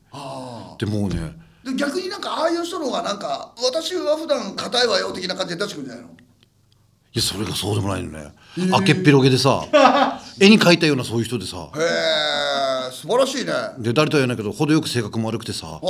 [0.78, 1.32] でもうね。
[1.64, 6.10] で逆になんかああいう人の方がなんか私は普段硬いわよ的な感じで出してくるんじゃないの？
[6.10, 8.32] いやそれがそうでもないのね。
[8.56, 9.62] 明けっぴろげでさ
[10.40, 11.56] 絵に描いたようなそういう人でさ。
[11.76, 13.52] へえ素晴らしいね。
[13.78, 15.80] で誰とは言えないけど程よく性格も悪くてさ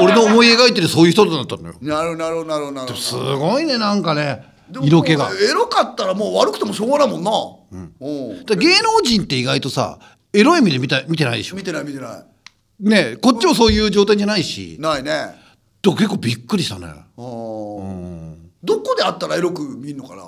[0.00, 1.74] 俺の思い描いてるそういう人だったのよ。
[1.82, 4.44] なるなるなるなるすごいねなんかね。
[4.82, 5.30] 色気が。
[5.32, 7.30] エロかったらもう悪くてもしょうがないもんな
[7.70, 9.98] うん、だ芸能人って意外とさ
[10.32, 11.56] エロい目で見た見てないでしょ？
[11.56, 12.24] 見てない見てな
[12.80, 12.88] い。
[12.88, 14.76] ねこっちもそういう状態じゃないし。
[14.80, 15.10] ないね。
[15.82, 16.86] だ結構びっくりしたね。
[16.86, 18.34] あー。
[18.62, 20.22] どこであったらエロく見んのかな？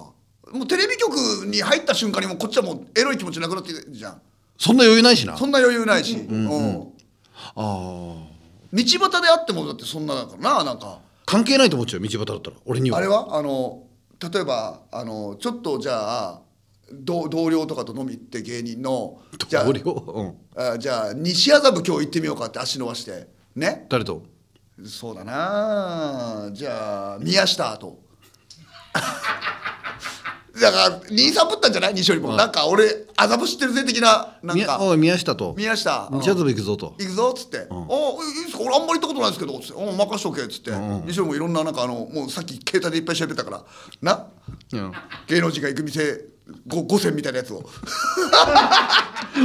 [0.52, 4.20] もうテレビ局に入った瞬間にもうこっちはもうエロい気持ちなくなってるじゃん。
[4.59, 5.37] そんな余裕ないしな。
[5.37, 6.92] そんな余裕ないし、うん
[7.57, 7.62] ああ
[8.72, 10.98] 道端であってもだってそんなだからななんか。
[11.24, 12.57] 関係ないと思っちゃう道端だったら。
[12.66, 12.98] 俺には。
[12.98, 13.37] あれは？
[13.37, 13.85] あの
[14.33, 16.40] 例えばあのちょっとじゃあ
[16.92, 19.20] 同同僚とかと飲み行って芸人の。
[19.48, 20.35] じゃあ同僚うん。
[20.74, 23.26] あじゃあ西麻布今日行ってみようかって足伸ばして。
[23.57, 23.87] ね？
[23.88, 24.22] 誰と？
[24.85, 26.48] そうだな。
[26.52, 27.98] じゃあ宮下と。
[30.61, 31.94] だから兄さんぶったんじゃない？
[31.94, 34.76] 西よりも、なんか俺麻布知ってるぜ的ななんか。
[34.76, 35.55] 宮おい宮下と。
[35.57, 36.09] 宮下。
[36.12, 36.94] 西麻布行くぞと。
[36.98, 38.62] 行くぞっつって「おいいですか？
[38.62, 40.72] 俺あんまり行ったことないですけど」つって「お任しとけ」っつって、
[41.07, 43.64] 西尾もいろんななんかあのもうさっき携帯でいっぱい調べたから。
[44.02, 44.26] な？
[44.74, 44.92] うん。
[45.26, 46.20] 芸能人が行く店
[46.68, 47.62] 5, 5選みたいなやつを。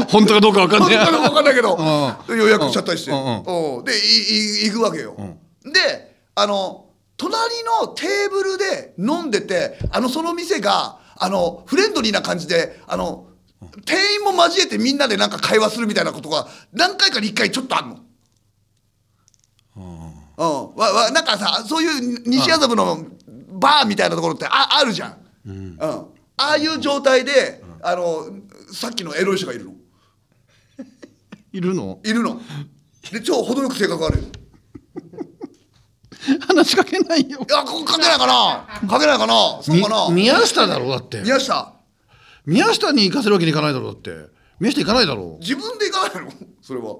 [0.09, 0.97] 本当かどうかわかんない。
[0.97, 1.75] 本当かどうか分かんないけど
[2.27, 2.37] うん。
[2.37, 3.17] 予約しちゃったりして、うん。
[3.17, 3.77] うん。
[3.77, 3.85] うん。
[3.85, 5.15] でいい行くわけよ、
[5.63, 6.85] であの
[7.17, 13.27] 隣のテーブルで飲んでてあのその店があのフレンドリーな感じであの
[13.85, 17.99] 店員も交えてみんなでなんか会話するみたいなことが何回かに1回ちょっとあるの。
[19.75, 23.03] うん、わわなんかさそういう西麻布の
[23.59, 25.77] バーみたいなところってああるじゃん、うん
[26.37, 28.27] ああいう状態で、あの
[28.71, 29.73] さっきのエロい人がいるの。
[31.51, 31.99] いるの？
[32.03, 32.39] いるの。
[33.11, 34.23] で超程よく性格悪いい
[36.47, 37.39] 話しかけないよ。
[37.49, 38.87] やこかけないかな。
[38.87, 39.59] かけないかな。
[39.61, 40.09] そうかな。
[40.09, 41.21] み宮下だろだって。
[41.21, 41.73] 宮下。
[42.45, 44.27] 宮下に行かせるわけにいかないだろだって。
[44.59, 45.37] 宮下行かないだろ。
[45.39, 46.31] 自分で行かないの？
[46.61, 46.97] それは。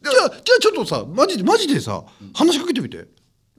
[0.00, 3.08] じゃあじゃあちょっとさマジでマジでさ話しかけてみて、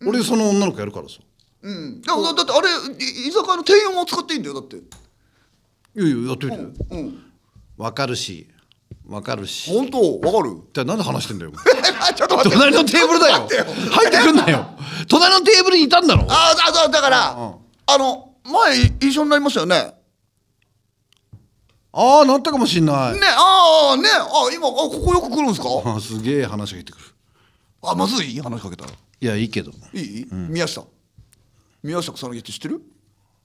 [0.08, 1.16] 俺その女の子やるからさ
[1.62, 2.02] うん。
[2.02, 2.70] だだだってあれ
[3.04, 4.78] い居酒屋の店員も使っていいんだよだって。
[4.78, 4.80] い
[5.96, 7.24] やいややっといてうん。
[7.78, 8.48] わかるし。
[9.08, 9.72] わかるし。
[9.72, 10.20] 本当？
[10.20, 10.62] わかる？
[10.74, 11.52] じゃあなんで話してんだよ
[12.16, 12.58] ちょっと待って。
[12.58, 13.48] 隣のテーブルだよ。
[13.92, 14.70] 入ってくんなよ。
[15.08, 16.26] 隣のテーブルにいたんだろ。
[16.30, 17.32] ああだだから、
[17.88, 19.96] あの前一緒になりましたよね？
[21.92, 25.68] ああなったかもしんない、ねああねあ今あここよく来るんですか？
[25.70, 27.06] あーすげえ話しかけてくる。
[27.82, 28.92] あまずい話しかけたら。
[28.92, 29.72] いやいいけど。
[29.94, 30.84] いい、宮下
[31.84, 32.82] 宮下草薙って知ってる？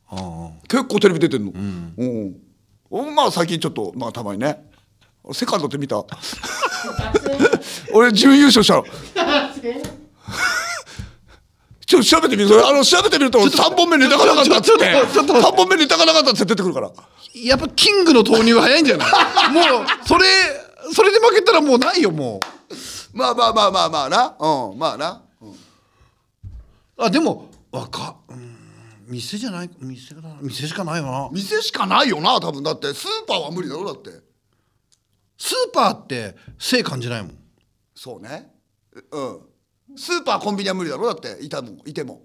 [0.08, 1.52] ああ結構テレビ出てんの。
[1.52, 2.36] うん、
[2.90, 4.64] うん、まあ最近ちょっとまあたまにね。
[5.32, 6.04] セカンドって見た。
[7.94, 8.84] 俺準優勝したの。
[11.86, 12.48] ちょっと調べてみる。
[12.48, 16.90] それあの調べてみると3本目ネタがなかったっつって3本目ネタがなかったっつって出てくるから
[17.34, 19.08] やっぱキングの投入が早いんじゃない
[19.52, 19.64] もう
[20.06, 20.26] それ
[20.92, 22.40] それで負けたらもうないよも
[23.12, 25.54] まあまあまあまあまあなうんまあな、うんう
[26.98, 28.23] あでもわかうん
[29.06, 32.62] 店じゃない店店しかないよな店しかないよな多分。
[32.62, 34.10] だってスーパーは無理だろだって。
[35.36, 37.38] スーパーって性感じないもん。
[37.94, 38.52] そうね。
[39.10, 39.40] うん。
[39.96, 41.44] スーパーコンビニは無理だろだって。
[41.44, 42.22] いたもんいても、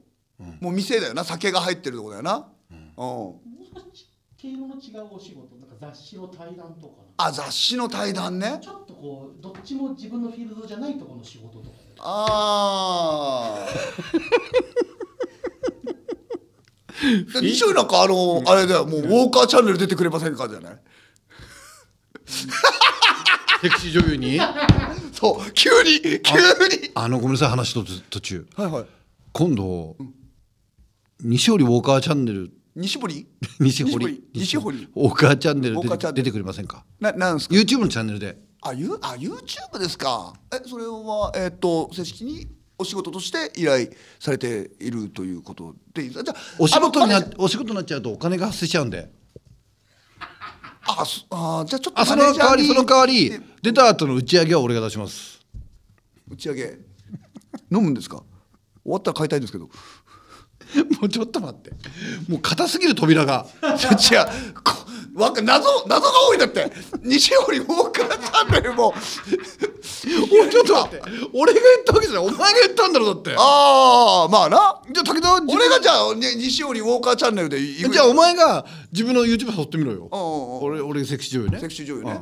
[0.59, 1.23] もう店だよな。
[1.23, 2.47] 酒が入ってるとこだよな。
[2.71, 8.57] うん、もう少し経路の違うお仕事なんか雑誌の対談とかあ雑誌の対談ね。
[8.61, 11.75] ちょっとこうどっちも自分のフィールドじゃないところの仕事とか。
[11.97, 13.67] ああ
[17.41, 20.79] 西尾なんかあのあれだよもうウォーカーチャンネル出てくれませんかじゃない？
[23.61, 24.39] セクシー女優に？
[25.13, 26.91] そう急に急に。
[26.95, 28.47] あのごめんなさい話と途中。
[28.55, 28.85] はいはい。
[29.33, 29.97] 今度、
[31.21, 32.51] 西堀ウォーカーチャンネル。
[32.75, 33.27] 西堀？
[33.59, 34.23] 西堀。
[34.33, 34.87] 西堀？
[34.95, 36.23] ウォーカーチャンネルウォーカーチャンネル。
[36.23, 36.85] 出てくれませんか？
[36.99, 38.37] ななんですか？YouTube のチャンネルで。
[38.61, 40.33] あ、ユあ YouTube ですか。
[40.53, 42.47] え、それはえっ、と正式に？
[42.79, 43.89] お仕事として依頼
[44.19, 46.09] されているということで。
[46.57, 49.11] お仕事になお仕事になっちゃうとお金が発生しちゃうんで。
[50.87, 55.39] あ、そあじゃあちょっとあその代わりその代わりで出た後の打ち上げは俺が出します。
[56.27, 56.79] 打ち上げ。
[57.71, 58.23] 飲むんですか？
[58.83, 59.69] 終わったら買いたいんですけど。
[61.01, 61.71] もうちょっと待って
[62.27, 64.53] もう硬すぎる扉が 違う。
[64.63, 64.73] こ
[65.15, 66.71] わか謎謎が多いんだって。
[67.03, 68.91] 西堀ウォーカーチャンネルも。
[68.91, 68.93] も
[70.45, 71.01] うちょっと待って
[71.33, 74.81] 俺が言ったわけじゃないお前が言ったんだろだってああ、まあな。
[74.93, 80.07] じゃあ武田俺がじゃあ、ね、西堀ウォーカーチャンネルでじゃあお前が自分の YouTube 誘ってみろよ
[80.61, 82.19] 俺俺セクシー女優ねセクシー女優ね。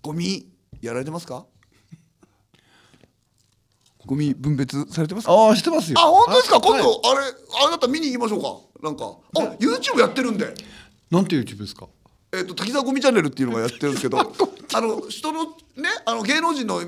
[0.00, 0.48] ゴミ
[0.80, 1.44] やられてますか？
[4.06, 5.32] ゴミ分別されてますか？
[5.32, 6.60] ああしてますよあ、本当ですか？
[6.60, 8.56] 今はい度、あれ、あれだったら見に行きましょうか。
[8.82, 9.04] なんか、
[9.36, 10.52] あ、YouTube やってるんで。
[11.10, 11.86] なんていう YouTube ですか？
[12.34, 14.18] えっ、と、滝沢ゴミチャンネルっていうのがやってるんですけど。
[14.74, 15.50] あの、人の、ね、
[16.06, 16.80] あの芸能人の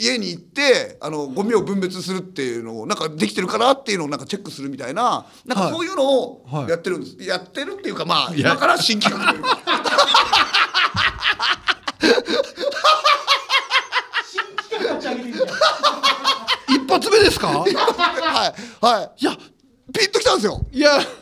[0.00, 5.26] 家に行って、あの、ゴミを分別するっていうのを、なんかできてるかなっていうのを、なんかチェックするみたいな。
[5.44, 7.16] なんかはいそういうのをはいやってるんです。
[7.28, 9.34] やってるっていうか、まあ、いや今から新企画
[17.18, 17.48] 一発目ですか？
[17.58, 18.54] はい、
[18.84, 19.22] はい。
[19.22, 19.36] いや
[19.92, 20.60] ピンときたんですよ。
[20.72, 20.98] いや。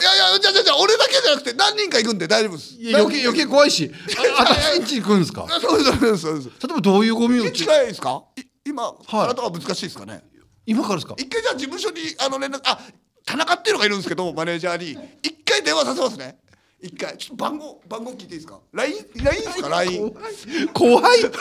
[0.00, 2.74] いやいや、じゃあじゃあじゃあ俺だけじゃなくて何人か行くんで大丈夫です。
[2.94, 3.92] 余計余計怖いし。
[4.38, 5.46] あ私んち行くんですか？
[5.48, 5.84] あそうで
[6.16, 6.48] すそうです。
[6.48, 8.22] 例えばどういうゴミをえ近いですか？
[8.36, 8.96] い今、はい。
[9.12, 10.24] あなたは難しいですかね？
[10.66, 11.14] 今からですか？
[11.18, 12.78] 一回じゃあ事務所にあの連絡あ
[13.24, 14.98] 田中っていうのがいるんですけどマネージャーに。
[15.22, 16.38] 一回電話させますね。
[16.82, 17.16] 一回。
[17.18, 20.16] ちょっと番号番号聞いていいですか？LINE ですか？LINE
[20.72, 21.38] 怖いって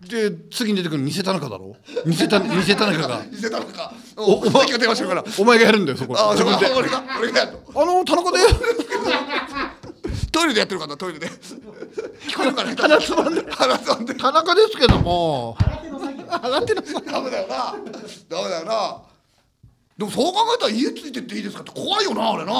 [0.00, 1.74] で次に出てくるの偽田中だろ？
[2.06, 3.22] 偽田偽田中が。
[3.30, 5.24] 見せたのかおおお前が電話してるから。
[5.38, 6.14] お前がやるんだよそこ。
[6.18, 6.66] あ自分で。
[6.66, 7.82] 俺が俺がやるの？
[7.82, 8.38] あの田中で。
[10.30, 11.28] トイレでやってるかなトイレで。
[11.28, 15.56] 聞こえるかな鼻つまんで鼻つまんで田中ですけども。
[15.62, 17.74] 上がってなさダメだよな。
[18.28, 19.02] ダメだよな。
[19.96, 21.72] でもそう考えたら家ついてっていいですかって。
[21.72, 22.52] 怖いよなあれな。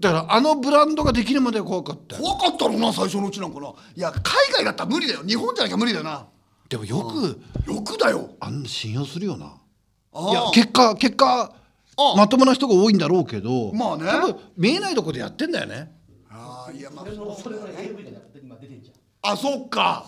[0.00, 2.22] だからあのブランドができるまでは怖かったよ。
[2.22, 3.68] 怖かったろうな最初のうちなんかな。
[3.68, 4.22] いや海
[4.54, 5.20] 外だったら無理だよ。
[5.26, 6.26] 日本じゃなきゃ無理だよな
[6.68, 7.40] でもよく
[7.70, 8.30] よくだよ。
[8.40, 9.54] あんな信用するよな。
[10.12, 11.54] あいや結果結果
[11.96, 14.04] あまともな人が多いんだろうけどまあね。
[14.04, 15.92] 多分見えないとこでやってんだよね。
[16.30, 17.04] ああいやまあ。
[17.04, 18.10] それのそれの AV が
[18.42, 18.92] 今出てんじゃ
[19.28, 19.32] ん。
[19.32, 20.06] あそっか。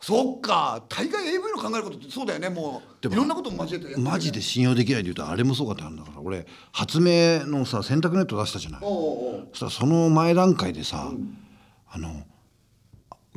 [0.00, 0.84] そっか。
[0.90, 2.50] 大概 AV の考えることってそうだよね。
[2.50, 8.80] もうでもいろんなことも交えてやってるマジで信用できないで言うとあれもそうかってあるんだから俺発明のさ洗濯ネット出したじゃない。
[8.82, 11.10] そしたらその前段階でさ、
[11.88, 12.22] あの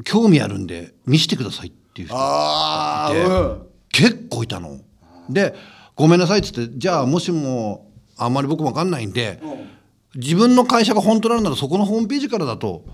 [0.03, 3.67] 興味あるんで見せてくださいっていう人でああうん。
[3.91, 4.79] 結構いたの。
[5.29, 5.55] で
[5.95, 9.41] ごめんなさいっつってじゃあもしもあんまり僕も分かんないんで、
[10.15, 12.85] 自分の会社が本当なんならそこのホームページからだと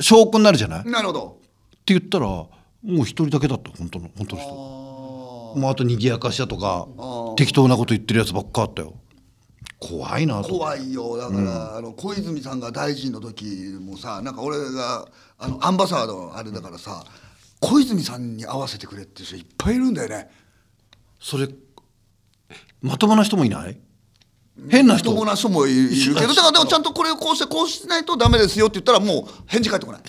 [0.00, 0.80] 証拠になるじゃない？
[0.80, 1.40] ってなるほど。
[1.86, 2.48] 言ったらも
[2.84, 3.70] う一人だけだった。
[3.70, 4.52] 本当の本当の人。
[4.52, 6.88] もうあと賑やかしだとか
[7.36, 8.94] 適当なこと言ってるやつばっかあったよ。
[9.78, 10.48] 怖いなと。
[10.48, 11.16] 怖いよ。
[11.16, 13.44] だから、あの小泉さんが大臣の時
[13.80, 17.04] もさなんか俺があのアンバサダーのあれだからさ、
[17.62, 20.28] 小泉さんに合わせてくれっていう人いっぱいいるんだよね。
[21.20, 21.48] それ
[22.82, 23.78] まともな人もいない？
[24.68, 25.10] 変な人？
[25.10, 30.02] 友な人もいるけどだからでもちゃんとこれをこうしてこうしないとダメですよって言ったらもう返事返ってこない。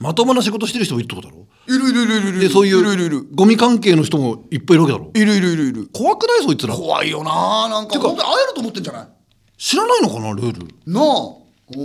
[0.00, 1.46] まともな仕事してる人もいるってことだろ？
[1.68, 5.10] いるいるいるいるいるでそういいるいるいうるゴミ関係の人もいっぱいいるわけだろ？
[5.14, 5.88] いるいるいるいる。
[5.94, 6.74] 怖くないそいつら。
[6.74, 9.08] 怖いよななんかてか本当に会えると思ってんじゃない？
[9.56, 10.92] 知らないのかなルール？
[10.92, 11.04] なあ。
[11.04, 11.76] おう。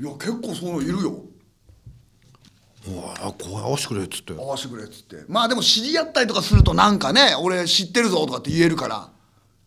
[0.00, 1.24] いや結構そういうのいるよ
[3.18, 4.32] あ怖い合わせてくれっつって。
[4.32, 5.16] 合わせてくれっつって。
[5.28, 9.08] まあでも知り合ったりとかするとなんかね俺知ってるぞとかって言えるから。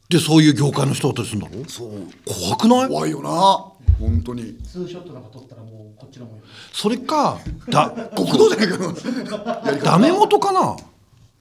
[0.09, 1.65] でそういう業界の人だったりするんだろ？
[1.67, 1.89] そう。
[2.25, 2.87] 怖くない？
[2.87, 3.29] 怖いよな。
[3.99, 4.57] 本当に。
[4.63, 6.39] ツーショットなんか撮ったらもうこっちのも
[6.73, 7.39] それか
[7.69, 10.75] だ極道じゃないけどダメ元かな？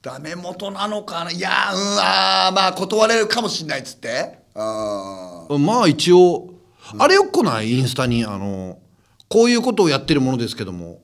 [0.01, 1.31] ダメ元なのかな？
[1.31, 4.39] いやーうんあーまあ断れるかもしんないっつって。
[4.53, 5.57] あー。
[5.57, 6.53] まあ一応
[6.97, 7.71] あれよっこない？
[7.71, 8.77] インスタにあの
[9.29, 10.99] こういうことをやってるものですけども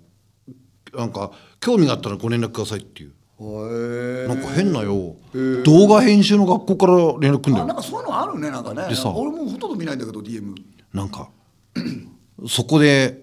[0.97, 3.13] なんか興味があったらご連絡くださいっていう。
[3.39, 5.15] へなんか変なよ。
[5.63, 7.63] 動画編集の学校から連絡くんだよ。
[7.65, 8.87] あなんかそういうのあるねなんかね。
[8.87, 9.11] でさ。
[9.11, 10.55] 俺もうほとんど見ないんだけど DM
[10.93, 11.29] なんか
[12.47, 13.21] そこで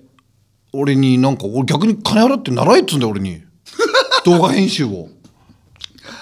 [0.73, 3.43] 俺になんか俺逆に金払って習えっつうんだよ俺に。
[4.25, 5.09] 動画編集を。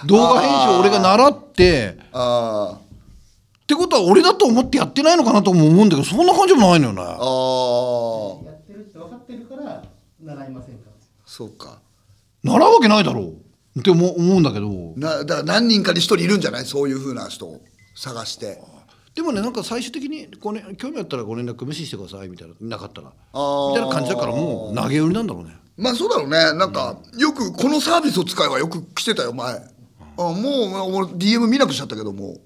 [0.06, 1.98] 動画編集を俺が習って。
[2.12, 7.02] あってことは俺だと思ってやってないのかなとも思うんだけどそんな感じもないのよね。
[7.02, 8.46] ーあー。
[8.46, 9.84] やってるって分かってるから
[10.20, 10.89] 習いませんか？
[11.30, 11.78] そうか。
[12.42, 13.20] 習うわけないだろ
[13.76, 13.78] う。
[13.78, 14.68] って思う思うんだけど。
[14.96, 16.64] なだから何人かに一人いるんじゃない？
[16.64, 17.60] そういうふうな人を。
[17.94, 18.60] 探して。
[19.14, 22.54] でもねなんか最終的にご、ね、興味あったらご連絡無視してくださいみたいな。
[22.60, 23.12] なかったら。
[23.32, 23.68] あー。
[23.70, 25.56] みたいな感じだからもう投げ売りなんだろうね。
[25.76, 26.52] まあそうだろうね。
[26.58, 29.54] なんか、よくこのサービスを使えばよく来てたよ前。
[29.54, 29.60] あ
[30.18, 30.34] もう
[30.94, 32.40] 俺 DM 見なくしちゃったけどもう。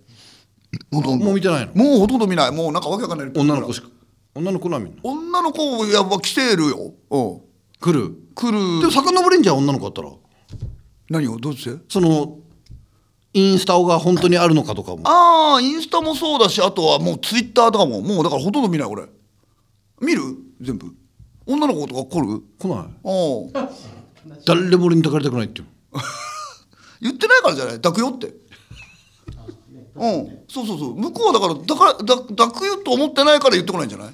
[0.94, 1.24] ほとんど。
[1.24, 1.72] もう見てないの？
[1.74, 2.52] もうほとんど見ない。
[2.52, 3.30] もうなんかわけわかんない。
[3.34, 3.88] 女の子しか。
[4.34, 6.92] 女の子なみんな女の子やっぱ来てるよ。
[7.10, 7.40] うん
[7.84, 8.14] 来る。
[8.34, 8.80] 来る。
[8.80, 10.08] でも遡れんじゃん女の子だったら。
[11.10, 11.36] 何を？
[11.36, 11.82] どうして？
[11.90, 12.38] その
[13.34, 15.02] インスタが本当にあるのかとかも。
[15.04, 18.00] ああインスタもそうだしあとはもうツイッターとかも。
[18.00, 19.04] もうだからほとんど見ない俺
[20.00, 20.22] 見る？
[20.62, 20.86] 全部。
[21.46, 22.42] 女の子とか来る？
[22.58, 22.78] 来ない。
[22.78, 22.84] あ
[23.64, 23.70] あ
[24.46, 25.60] 誰も俺に抱かれたくないって
[27.02, 27.74] 言ってないからじゃない？
[27.80, 28.28] 抱くよって。
[29.96, 30.38] うん。
[30.48, 30.94] そうそうそう。
[30.96, 34.08] 向こうはだからだからだ抱くよと思ってないから言ってこないんじゃない？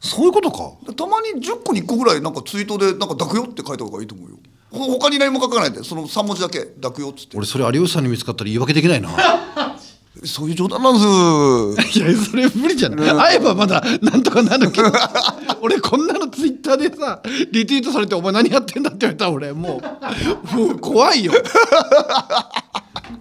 [0.00, 0.72] そういうことか。
[0.94, 4.36] たまに10個に1個ぐらいなんかツイートでなんか抱くよって書いた方がいいと思うよ。
[4.70, 7.36] ほ他に何も書かないでその3文字だけ抱くよっつって。
[7.36, 9.10] 俺それ有吉さんに見つかったら言い訳できないな。
[10.24, 11.98] そういう冗談なんです。
[12.00, 13.10] いやそれ無理じゃない。
[13.10, 14.90] 会えばまだなんとかなるけど。
[15.62, 17.20] 俺こんなのツイッターでさ
[17.52, 19.80] リツイートされて「お前何やってんだ?」って言われたら俺も
[20.54, 21.32] うもう怖いよ。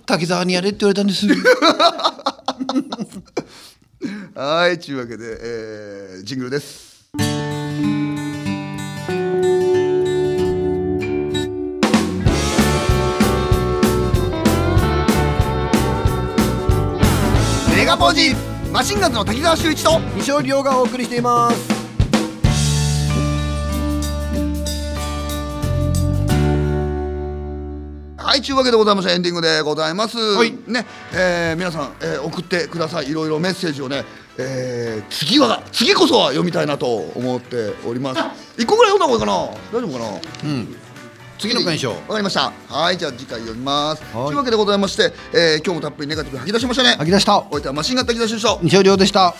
[0.05, 1.27] 滝沢にやれって言われたんです
[4.35, 6.89] はいというわけで、えージングルです。
[17.75, 18.35] メガポージ
[18.71, 21.78] マシンガンズの滝沢秀一と西尾亮がお送りしています
[28.29, 30.15] ははいというわけでございましてエンディングでございます、
[30.45, 30.51] い。
[30.67, 33.09] ねえー皆さん、えー送ってください。
[33.09, 34.05] いろいろメッセージをね、
[34.37, 38.21] えー次は次こそは読みたいなと思っております。
[38.61, 39.79] 一個ぐらい読んだ方がいいかな。
[39.79, 40.05] 大丈夫か
[40.45, 40.65] な？
[41.39, 42.53] 次の鑑賞わかりました。
[42.67, 44.03] はいじゃあ次回読みます。
[44.15, 44.25] はい。
[44.27, 46.89] というわけでございまして、えー今日もたっぷりネガティブ吐き出しましたね。
[46.97, 47.43] 吐き出した。
[47.49, 49.33] おいてはマシンガッタ吐き出しでした西尾亮でした